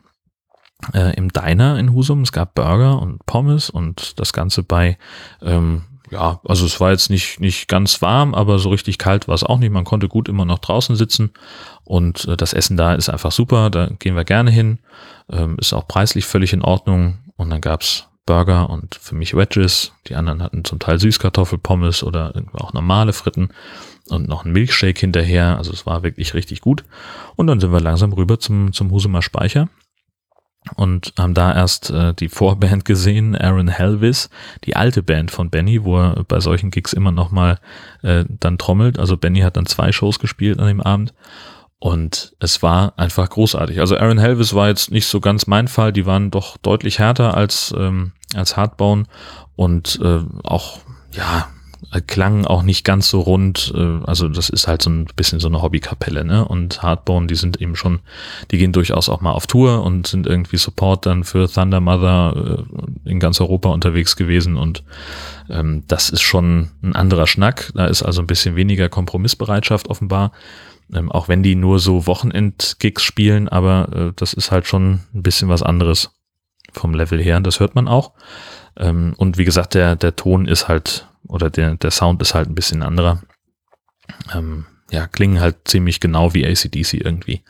Äh, 0.95 1.15
Im 1.17 1.31
Diner 1.31 1.79
in 1.79 1.93
Husum. 1.93 2.23
Es 2.23 2.33
gab 2.33 2.55
Burger 2.55 3.01
und 3.01 3.25
Pommes 3.27 3.71
und 3.71 4.19
das 4.19 4.33
Ganze 4.33 4.63
bei 4.63 4.97
ähm, 5.43 5.83
ja, 6.11 6.41
also 6.45 6.67
es 6.67 6.81
war 6.81 6.91
jetzt 6.91 7.09
nicht, 7.09 7.41
nicht 7.41 7.69
ganz 7.69 8.03
warm, 8.03 8.35
aber 8.35 8.59
so 8.59 8.71
richtig 8.71 8.99
kalt 8.99 9.29
war 9.29 9.35
es 9.35 9.45
auch 9.45 9.59
nicht. 9.59 9.71
Man 9.71 9.85
konnte 9.85 10.09
gut 10.09 10.29
immer 10.29 10.45
noch 10.45 10.59
draußen 10.59 10.97
sitzen 10.97 11.31
und 11.85 12.27
äh, 12.27 12.37
das 12.37 12.53
Essen 12.53 12.77
da 12.77 12.95
ist 12.95 13.09
einfach 13.09 13.33
super. 13.33 13.71
Da 13.71 13.87
gehen 13.99 14.17
wir 14.17 14.25
gerne 14.25 14.51
hin. 14.51 14.81
Ähm, 15.31 15.57
ist 15.59 15.73
auch 15.73 15.87
preislich 15.87 16.25
völlig 16.25 16.53
in 16.53 16.63
Ordnung. 16.63 17.19
Und 17.37 17.51
dann 17.51 17.61
gab's 17.61 18.09
Burger 18.27 18.69
und 18.71 18.97
für 18.97 19.15
mich 19.15 19.35
Wedges. 19.35 19.93
Die 20.09 20.15
anderen 20.15 20.43
hatten 20.43 20.65
zum 20.65 20.79
Teil 20.79 20.99
Süßkartoffelpommes 20.99 22.03
oder 22.03 22.33
auch 22.55 22.73
normale 22.73 23.13
Fritten 23.13 23.51
und 24.09 24.29
noch 24.29 24.45
ein 24.45 24.53
Milkshake 24.53 24.99
hinterher. 24.99 25.57
Also 25.57 25.73
es 25.73 25.87
war 25.87 26.03
wirklich 26.03 26.35
richtig 26.35 26.61
gut. 26.61 26.85
Und 27.37 27.47
dann 27.47 27.61
sind 27.61 27.73
wir 27.73 27.81
langsam 27.81 28.13
rüber 28.13 28.39
zum, 28.41 28.73
zum 28.73 28.91
Husumer 28.91 29.23
Speicher 29.23 29.69
und 30.77 31.15
haben 31.19 31.35
da 31.35 31.55
erst 31.55 31.91
äh, 31.91 32.15
die 32.15 32.29
Vorband 32.29 32.85
gesehen, 32.85 33.35
Aaron 33.37 33.69
Helvis, 33.69 34.29
die 34.65 34.77
alte 34.77 35.03
Band 35.03 35.31
von 35.31 35.51
Benny, 35.51 35.85
wo 35.85 35.99
er 35.99 36.25
bei 36.25 36.41
solchen 36.41 36.71
Gigs 36.71 36.93
immer 36.93 37.13
noch 37.13 37.31
mal 37.31 37.59
äh, 38.03 38.25
dann 38.29 38.59
trommelt. 38.59 38.99
Also 38.99 39.17
Benny 39.17 39.41
hat 39.41 39.57
dann 39.57 39.67
zwei 39.67 39.93
Shows 39.93 40.19
gespielt 40.19 40.59
an 40.59 40.67
dem 40.67 40.81
Abend 40.81 41.15
und 41.79 42.37
es 42.41 42.63
war 42.63 42.93
einfach 42.99 43.29
großartig. 43.31 43.81
Also 43.81 43.97
Aaron 43.97 44.19
Helvis 44.19 44.55
war 44.55 44.69
jetzt 44.69 44.91
nicht 44.91 45.07
so 45.07 45.21
ganz 45.21 45.47
mein 45.47 45.67
Fall, 45.67 45.93
die 45.93 46.07
waren 46.07 46.31
doch 46.31 46.59
deutlich 46.59 46.99
härter 46.99 47.35
als 47.35 47.75
ähm, 47.77 48.13
als 48.35 48.57
Hardbone 48.57 49.05
und 49.57 49.99
äh, 50.03 50.21
auch 50.45 50.81
ja 51.13 51.49
klang 52.07 52.45
auch 52.45 52.63
nicht 52.63 52.85
ganz 52.85 53.09
so 53.09 53.21
rund. 53.21 53.73
Äh, 53.75 54.05
also 54.05 54.29
das 54.29 54.49
ist 54.49 54.67
halt 54.69 54.83
so 54.83 54.91
ein 54.91 55.07
bisschen 55.17 55.41
so 55.41 55.49
eine 55.49 55.63
Hobbykapelle, 55.63 56.25
ne? 56.25 56.47
Und 56.47 56.83
Hardbone, 56.83 57.27
die 57.27 57.35
sind 57.35 57.61
eben 57.61 57.77
schon, 57.77 58.01
die 58.51 58.59
gehen 58.59 58.73
durchaus 58.73 59.09
auch 59.09 59.21
mal 59.21 59.33
auf 59.33 59.47
Tour 59.47 59.83
und 59.83 60.07
sind 60.07 60.27
irgendwie 60.27 60.57
Support 60.57 61.07
dann 61.07 61.25
für 61.25 61.49
Thunder 61.49 61.81
Mother 61.81 62.65
äh, 63.07 63.11
in 63.11 63.21
ganz 63.21 63.41
Europa 63.41 63.71
unterwegs 63.71 64.17
gewesen 64.17 64.57
und 64.57 64.85
ähm, 65.49 65.85
das 65.89 66.11
ist 66.11 66.23
schon 66.23 66.71
ein 66.83 66.95
anderer 66.95 67.27
Schnack. 67.27 67.73
Da 67.75 67.87
ist 67.87 68.03
also 68.03 68.23
ein 68.23 68.27
bisschen 68.27 68.57
weniger 68.57 68.89
Kompromissbereitschaft 68.89 69.89
offenbar. 69.89 70.33
Ähm, 70.93 71.11
auch 71.11 71.29
wenn 71.29 71.43
die 71.43 71.55
nur 71.55 71.79
so 71.79 72.07
Wochenend-Gigs 72.07 73.03
spielen, 73.03 73.49
aber 73.49 73.89
äh, 73.95 74.13
das 74.17 74.33
ist 74.33 74.51
halt 74.51 74.67
schon 74.67 75.01
ein 75.15 75.23
bisschen 75.23 75.49
was 75.49 75.63
anderes 75.63 76.11
vom 76.73 76.95
Level 76.95 77.23
her. 77.23 77.41
Das 77.41 77.61
hört 77.61 77.75
man 77.75 77.89
auch. 77.89 78.13
Ähm, 78.77 79.15
und 79.17 79.39
wie 79.39 79.45
gesagt, 79.45 79.75
der, 79.75 79.97
der 79.97 80.17
Ton 80.17 80.47
ist 80.47 80.69
halt 80.69 81.09
oder 81.27 81.51
der, 81.51 81.77
der 81.77 81.91
Sound 81.91 82.21
ist 82.23 82.35
halt 82.35 82.49
ein 82.49 82.55
bisschen 82.55 82.83
anderer. 82.83 83.23
Ähm, 84.33 84.67
ja, 84.91 85.07
klingen 85.07 85.41
halt 85.41 85.69
ziemlich 85.69 86.01
genau 86.01 86.35
wie 86.35 86.47
ACDC 86.47 86.95
irgendwie. 86.95 87.43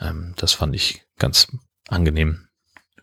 Ähm, 0.00 0.34
das 0.36 0.52
fand 0.52 0.74
ich 0.74 1.02
ganz 1.18 1.48
angenehm. 1.88 2.46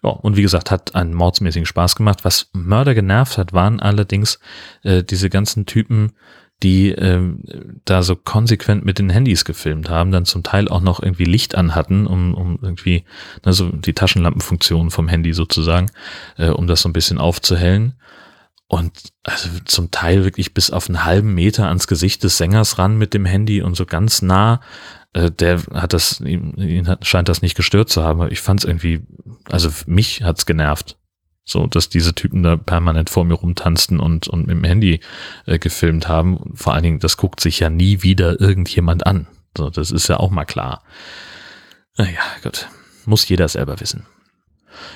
Ja, 0.04 0.10
und 0.10 0.36
wie 0.36 0.42
gesagt, 0.42 0.72
hat 0.72 0.96
einen 0.96 1.14
mordsmäßigen 1.14 1.66
Spaß 1.66 1.96
gemacht. 1.96 2.24
Was 2.24 2.50
Mörder 2.54 2.96
genervt 2.96 3.38
hat, 3.38 3.54
waren 3.54 3.80
allerdings 3.80 4.40
äh, 4.84 5.04
diese 5.04 5.30
ganzen 5.30 5.66
Typen, 5.66 6.14
die 6.64 6.90
äh, 6.90 7.22
da 7.86 8.02
so 8.02 8.16
konsequent 8.16 8.84
mit 8.84 8.98
den 8.98 9.10
Handys 9.10 9.46
gefilmt 9.46 9.90
haben, 9.90 10.12
dann 10.12 10.26
zum 10.26 10.44
Teil 10.44 10.68
auch 10.68 10.82
noch 10.82 11.02
irgendwie 11.02 11.26
Licht 11.26 11.56
anhatten, 11.56 12.08
um, 12.08 12.34
um 12.34 12.60
irgendwie, 12.62 13.04
also 13.44 13.70
die 13.70 13.94
Taschenlampenfunktion 13.94 14.90
vom 14.90 15.08
Handy 15.08 15.34
sozusagen, 15.34 15.92
äh, 16.38 16.50
um 16.50 16.68
das 16.68 16.82
so 16.82 16.90
ein 16.90 16.94
bisschen 16.94 17.20
aufzuhellen. 17.20 17.94
Und 18.70 18.92
also 19.24 19.50
zum 19.64 19.92
Teil 19.92 20.26
wirklich 20.26 20.54
bis 20.54 20.72
auf 20.72 20.90
einen 20.90 21.06
halben 21.06 21.34
Meter 21.34 21.68
ans 21.68 21.88
Gesicht 21.88 22.24
des 22.24 22.38
Sängers 22.38 22.78
ran 22.78 22.98
mit 22.98 23.14
dem 23.14 23.26
Handy 23.26 23.62
und 23.62 23.76
so 23.76 23.86
ganz 23.86 24.22
nah. 24.22 24.60
Äh, 25.14 25.32
der 25.32 25.62
hat 25.74 25.94
das, 25.94 26.20
ihn, 26.22 26.56
ihn 26.58 26.88
hat, 26.88 27.06
scheint 27.06 27.30
das 27.30 27.42
nicht 27.42 27.56
gestört 27.56 27.90
zu 27.90 28.04
haben. 28.04 28.30
Ich 28.32 28.42
fand 28.42 28.62
es 28.62 28.66
irgendwie, 28.66 29.06
also 29.50 29.70
mich 29.86 30.24
hat's 30.24 30.46
genervt. 30.46 30.98
So, 31.50 31.66
dass 31.66 31.88
diese 31.88 32.14
Typen 32.14 32.44
da 32.44 32.58
permanent 32.58 33.10
vor 33.10 33.24
mir 33.24 33.36
rumtanzten 33.36 34.02
und, 34.02 34.28
und 34.28 34.48
mit 34.48 34.58
dem 34.58 34.66
Handy 34.66 35.00
äh, 35.46 35.58
gefilmt 35.58 36.10
haben. 36.10 36.52
Vor 36.54 36.74
allen 36.74 36.84
Dingen, 36.84 37.00
das 37.00 37.16
guckt 37.16 37.40
sich 37.40 37.62
ja 37.62 37.70
nie 37.70 38.04
wieder 38.04 38.42
irgendjemand 38.42 39.08
an. 39.08 39.28
So, 39.58 39.70
das 39.70 39.92
ist 39.92 40.10
ja 40.10 40.18
auch 40.18 40.30
mal 40.30 40.44
klar. 40.44 40.84
Naja, 41.96 42.20
gut. 42.44 42.68
Muss 43.06 43.30
jeder 43.30 43.48
selber 43.48 43.80
wissen. 43.80 44.06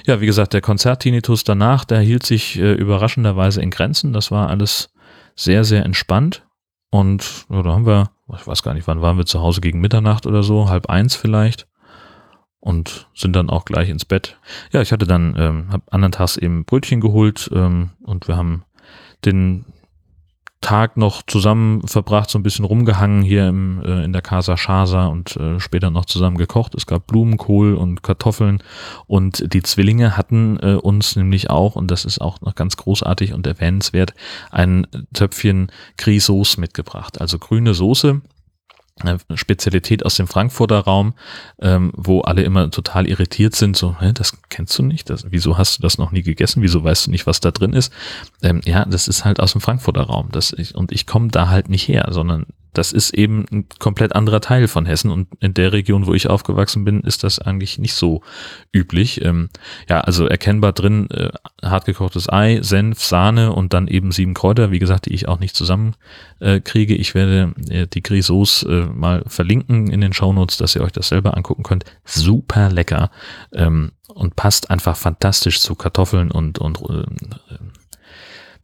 Ja, 0.06 0.20
wie 0.20 0.26
gesagt, 0.26 0.52
der 0.52 0.60
Konzerttinnitus 0.60 1.46
danach, 1.46 1.86
der 1.86 2.02
hielt 2.02 2.26
sich 2.26 2.60
äh, 2.60 2.74
überraschenderweise 2.74 3.62
in 3.62 3.72
Grenzen. 3.72 4.12
Das 4.12 4.30
war 4.30 4.50
alles 4.50 4.94
sehr, 5.38 5.64
sehr 5.64 5.86
entspannt. 5.86 6.46
Und 6.90 7.46
ja, 7.50 7.64
da 7.64 7.72
haben 7.72 7.86
wir, 7.86 8.12
ich 8.38 8.46
weiß 8.46 8.62
gar 8.62 8.74
nicht, 8.74 8.88
wann 8.88 9.02
waren 9.02 9.18
wir 9.18 9.26
zu 9.26 9.40
Hause 9.40 9.62
gegen 9.62 9.80
Mitternacht 9.80 10.26
oder 10.26 10.44
so, 10.44 10.68
halb 10.68 10.90
eins 10.90 11.16
vielleicht 11.16 11.71
und 12.62 13.08
sind 13.14 13.36
dann 13.36 13.50
auch 13.50 13.66
gleich 13.66 13.90
ins 13.90 14.06
Bett. 14.06 14.38
Ja, 14.72 14.82
ich 14.82 14.94
hatte 14.94 15.06
dann, 15.06 15.36
ähm, 15.38 15.66
hab 15.72 15.94
anderen 15.94 16.14
Tags 16.14 16.38
eben 16.38 16.64
Brötchen 16.64 17.02
geholt 17.02 17.50
ähm, 17.54 17.90
und 18.04 18.28
wir 18.28 18.38
haben 18.38 18.64
den 19.26 19.66
Tag 20.62 20.96
noch 20.96 21.24
zusammen 21.24 21.88
verbracht, 21.88 22.30
so 22.30 22.38
ein 22.38 22.44
bisschen 22.44 22.66
rumgehangen 22.66 23.24
hier 23.24 23.48
im, 23.48 23.82
äh, 23.84 24.04
in 24.04 24.14
der 24.14 24.22
Casa 24.22 24.56
Chasa 24.56 25.08
und 25.08 25.36
äh, 25.36 25.60
später 25.60 25.90
noch 25.90 26.06
zusammen 26.06 26.38
gekocht. 26.38 26.76
Es 26.76 26.86
gab 26.86 27.08
Blumenkohl 27.08 27.74
und 27.74 28.04
Kartoffeln 28.04 28.62
und 29.08 29.52
die 29.54 29.64
Zwillinge 29.64 30.18
hatten 30.18 30.60
äh, 30.62 30.76
uns 30.76 31.16
nämlich 31.16 31.50
auch, 31.50 31.76
und 31.76 31.90
das 31.90 32.06
ist 32.06 32.22
auch 32.22 32.42
noch 32.42 32.54
ganz 32.54 32.78
großartig 32.78 33.34
und 33.34 33.48
erwähnenswert, 33.48 34.14
ein 34.52 34.86
Töpfchen 35.16 35.72
Grisauce 35.98 36.58
mitgebracht, 36.58 37.20
also 37.20 37.40
grüne 37.40 37.74
Soße 37.74 38.22
Spezialität 39.36 40.06
aus 40.06 40.16
dem 40.16 40.28
Frankfurter 40.28 40.80
Raum, 40.80 41.14
ähm, 41.60 41.92
wo 41.96 42.22
alle 42.22 42.44
immer 42.44 42.70
total 42.72 43.08
irritiert 43.08 43.56
sind, 43.56 43.76
so, 43.76 44.00
hä, 44.00 44.12
das 44.14 44.38
kennst 44.50 44.78
du 44.78 44.84
nicht, 44.84 45.10
das, 45.10 45.26
wieso 45.30 45.58
hast 45.58 45.78
du 45.78 45.82
das 45.82 45.98
noch 45.98 46.12
nie 46.12 46.22
gegessen, 46.22 46.62
wieso 46.62 46.84
weißt 46.84 47.08
du 47.08 47.12
nicht, 47.12 47.26
was 47.26 47.40
da 47.40 47.52
drin 47.52 47.74
ist? 47.74 47.92
Ähm, 48.42 48.62
ja, 48.66 48.86
das 48.86 49.08
ist 49.08 49.26
halt 49.26 49.40
aus 49.40 49.54
dem 49.54 49.62
Frankfurter 49.62 50.04
Raum. 50.04 50.30
Das 50.32 50.54
ich, 50.54 50.76
und 50.76 50.92
ich 50.92 51.08
komme 51.08 51.30
da 51.30 51.50
halt 51.50 51.70
nicht 51.70 51.88
her, 51.88 52.08
sondern 52.12 52.46
das 52.74 52.92
ist 52.92 53.14
eben 53.14 53.46
ein 53.52 53.68
komplett 53.80 54.16
anderer 54.16 54.42
Teil 54.42 54.68
von 54.68 54.86
Hessen 54.86 55.12
und 55.12 55.28
in 55.40 55.54
der 55.54 55.74
Region, 55.74 56.08
wo 56.08 56.14
ich 56.14 56.30
aufgewachsen 56.30 56.86
bin, 56.86 57.02
ist 57.02 57.24
das 57.24 57.40
eigentlich 57.40 57.80
nicht 57.80 57.94
so 57.94 58.22
üblich. 58.72 59.24
Ähm, 59.24 59.50
ja, 59.90 60.02
also 60.02 60.26
erkennbar 60.26 60.72
drin 60.72 61.10
äh, 61.12 61.30
hartgekochtes 61.62 62.30
Ei, 62.30 62.60
Senf, 62.62 63.04
Sahne 63.04 63.54
und 63.54 63.74
dann 63.74 63.88
eben 63.88 64.12
sieben 64.12 64.34
Kräuter, 64.34 64.72
wie 64.72 64.80
gesagt, 64.80 65.08
die 65.08 65.14
ich 65.14 65.28
auch 65.28 65.40
nicht 65.40 65.56
zusammen 65.56 65.96
äh, 66.40 66.62
kriege. 66.62 66.96
Ich 66.96 67.14
werde 67.14 67.54
äh, 67.70 67.88
die 67.88 68.04
Grisauce 68.04 68.64
äh, 68.64 68.86
mal 68.86 69.24
verlinken 69.28 69.88
in 69.88 70.02
den 70.02 70.14
Shownotes, 70.14 70.58
dass 70.58 70.76
ihr 70.76 70.82
euch 70.82 70.94
das 70.94 71.10
selber 71.10 71.36
angucken 71.36 71.64
könnt. 71.64 71.86
Super 72.06 72.70
lecker 72.70 73.12
ähm, 73.54 73.92
und 74.08 74.36
passt 74.36 74.70
einfach 74.70 74.96
fantastisch 74.96 75.60
zu 75.60 75.76
Kartoffeln 75.76 76.32
und 76.32 76.60
und 76.60 76.82
äh, 76.82 77.04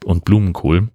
und 0.06 0.24
Blumenkohl. 0.24 0.90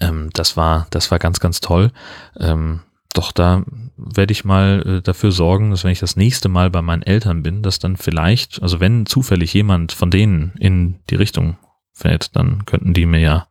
Ähm, 0.00 0.30
das 0.32 0.56
war, 0.56 0.86
das 0.90 1.10
war 1.10 1.18
ganz, 1.18 1.40
ganz 1.40 1.60
toll. 1.60 1.92
Ähm, 2.38 2.80
doch 3.14 3.32
da 3.32 3.64
werde 3.96 4.32
ich 4.32 4.44
mal 4.44 4.82
äh, 4.86 5.02
dafür 5.02 5.32
sorgen, 5.32 5.70
dass 5.70 5.84
wenn 5.84 5.90
ich 5.90 5.98
das 5.98 6.16
nächste 6.16 6.48
Mal 6.48 6.70
bei 6.70 6.82
meinen 6.82 7.02
Eltern 7.02 7.42
bin, 7.42 7.62
dass 7.62 7.78
dann 7.78 7.96
vielleicht, 7.96 8.62
also 8.62 8.80
wenn 8.80 9.06
zufällig 9.06 9.52
jemand 9.54 9.92
von 9.92 10.10
denen 10.10 10.52
in 10.58 11.00
die 11.10 11.16
Richtung 11.16 11.56
fällt, 11.92 12.36
dann 12.36 12.64
könnten 12.64 12.94
die 12.94 13.06
mir 13.06 13.20
ja 13.20 13.48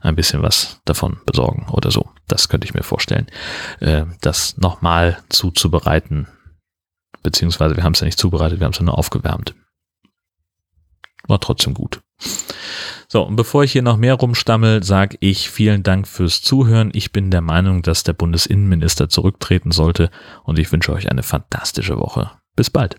ein 0.00 0.14
bisschen 0.14 0.42
was 0.42 0.80
davon 0.84 1.18
besorgen 1.24 1.66
oder 1.70 1.90
so. 1.90 2.10
Das 2.26 2.48
könnte 2.48 2.66
ich 2.66 2.74
mir 2.74 2.82
vorstellen, 2.82 3.26
äh, 3.80 4.04
das 4.20 4.58
nochmal 4.58 5.18
zuzubereiten. 5.30 6.28
Beziehungsweise 7.22 7.76
wir 7.76 7.84
haben 7.84 7.94
es 7.94 8.00
ja 8.00 8.04
nicht 8.04 8.18
zubereitet, 8.18 8.60
wir 8.60 8.66
haben 8.66 8.72
es 8.72 8.78
ja 8.78 8.84
nur 8.84 8.98
aufgewärmt. 8.98 9.54
War 11.26 11.40
trotzdem 11.40 11.74
gut. 11.74 12.00
So, 13.10 13.22
und 13.22 13.36
bevor 13.36 13.64
ich 13.64 13.72
hier 13.72 13.80
noch 13.80 13.96
mehr 13.96 14.14
rumstammel, 14.14 14.82
sage 14.82 15.16
ich 15.20 15.48
vielen 15.48 15.82
Dank 15.82 16.06
fürs 16.06 16.42
Zuhören. 16.42 16.90
Ich 16.92 17.10
bin 17.10 17.30
der 17.30 17.40
Meinung, 17.40 17.80
dass 17.80 18.02
der 18.04 18.12
Bundesinnenminister 18.12 19.08
zurücktreten 19.08 19.70
sollte 19.70 20.10
und 20.44 20.58
ich 20.58 20.70
wünsche 20.70 20.92
euch 20.92 21.10
eine 21.10 21.22
fantastische 21.22 21.98
Woche. 21.98 22.30
Bis 22.54 22.68
bald. 22.68 22.96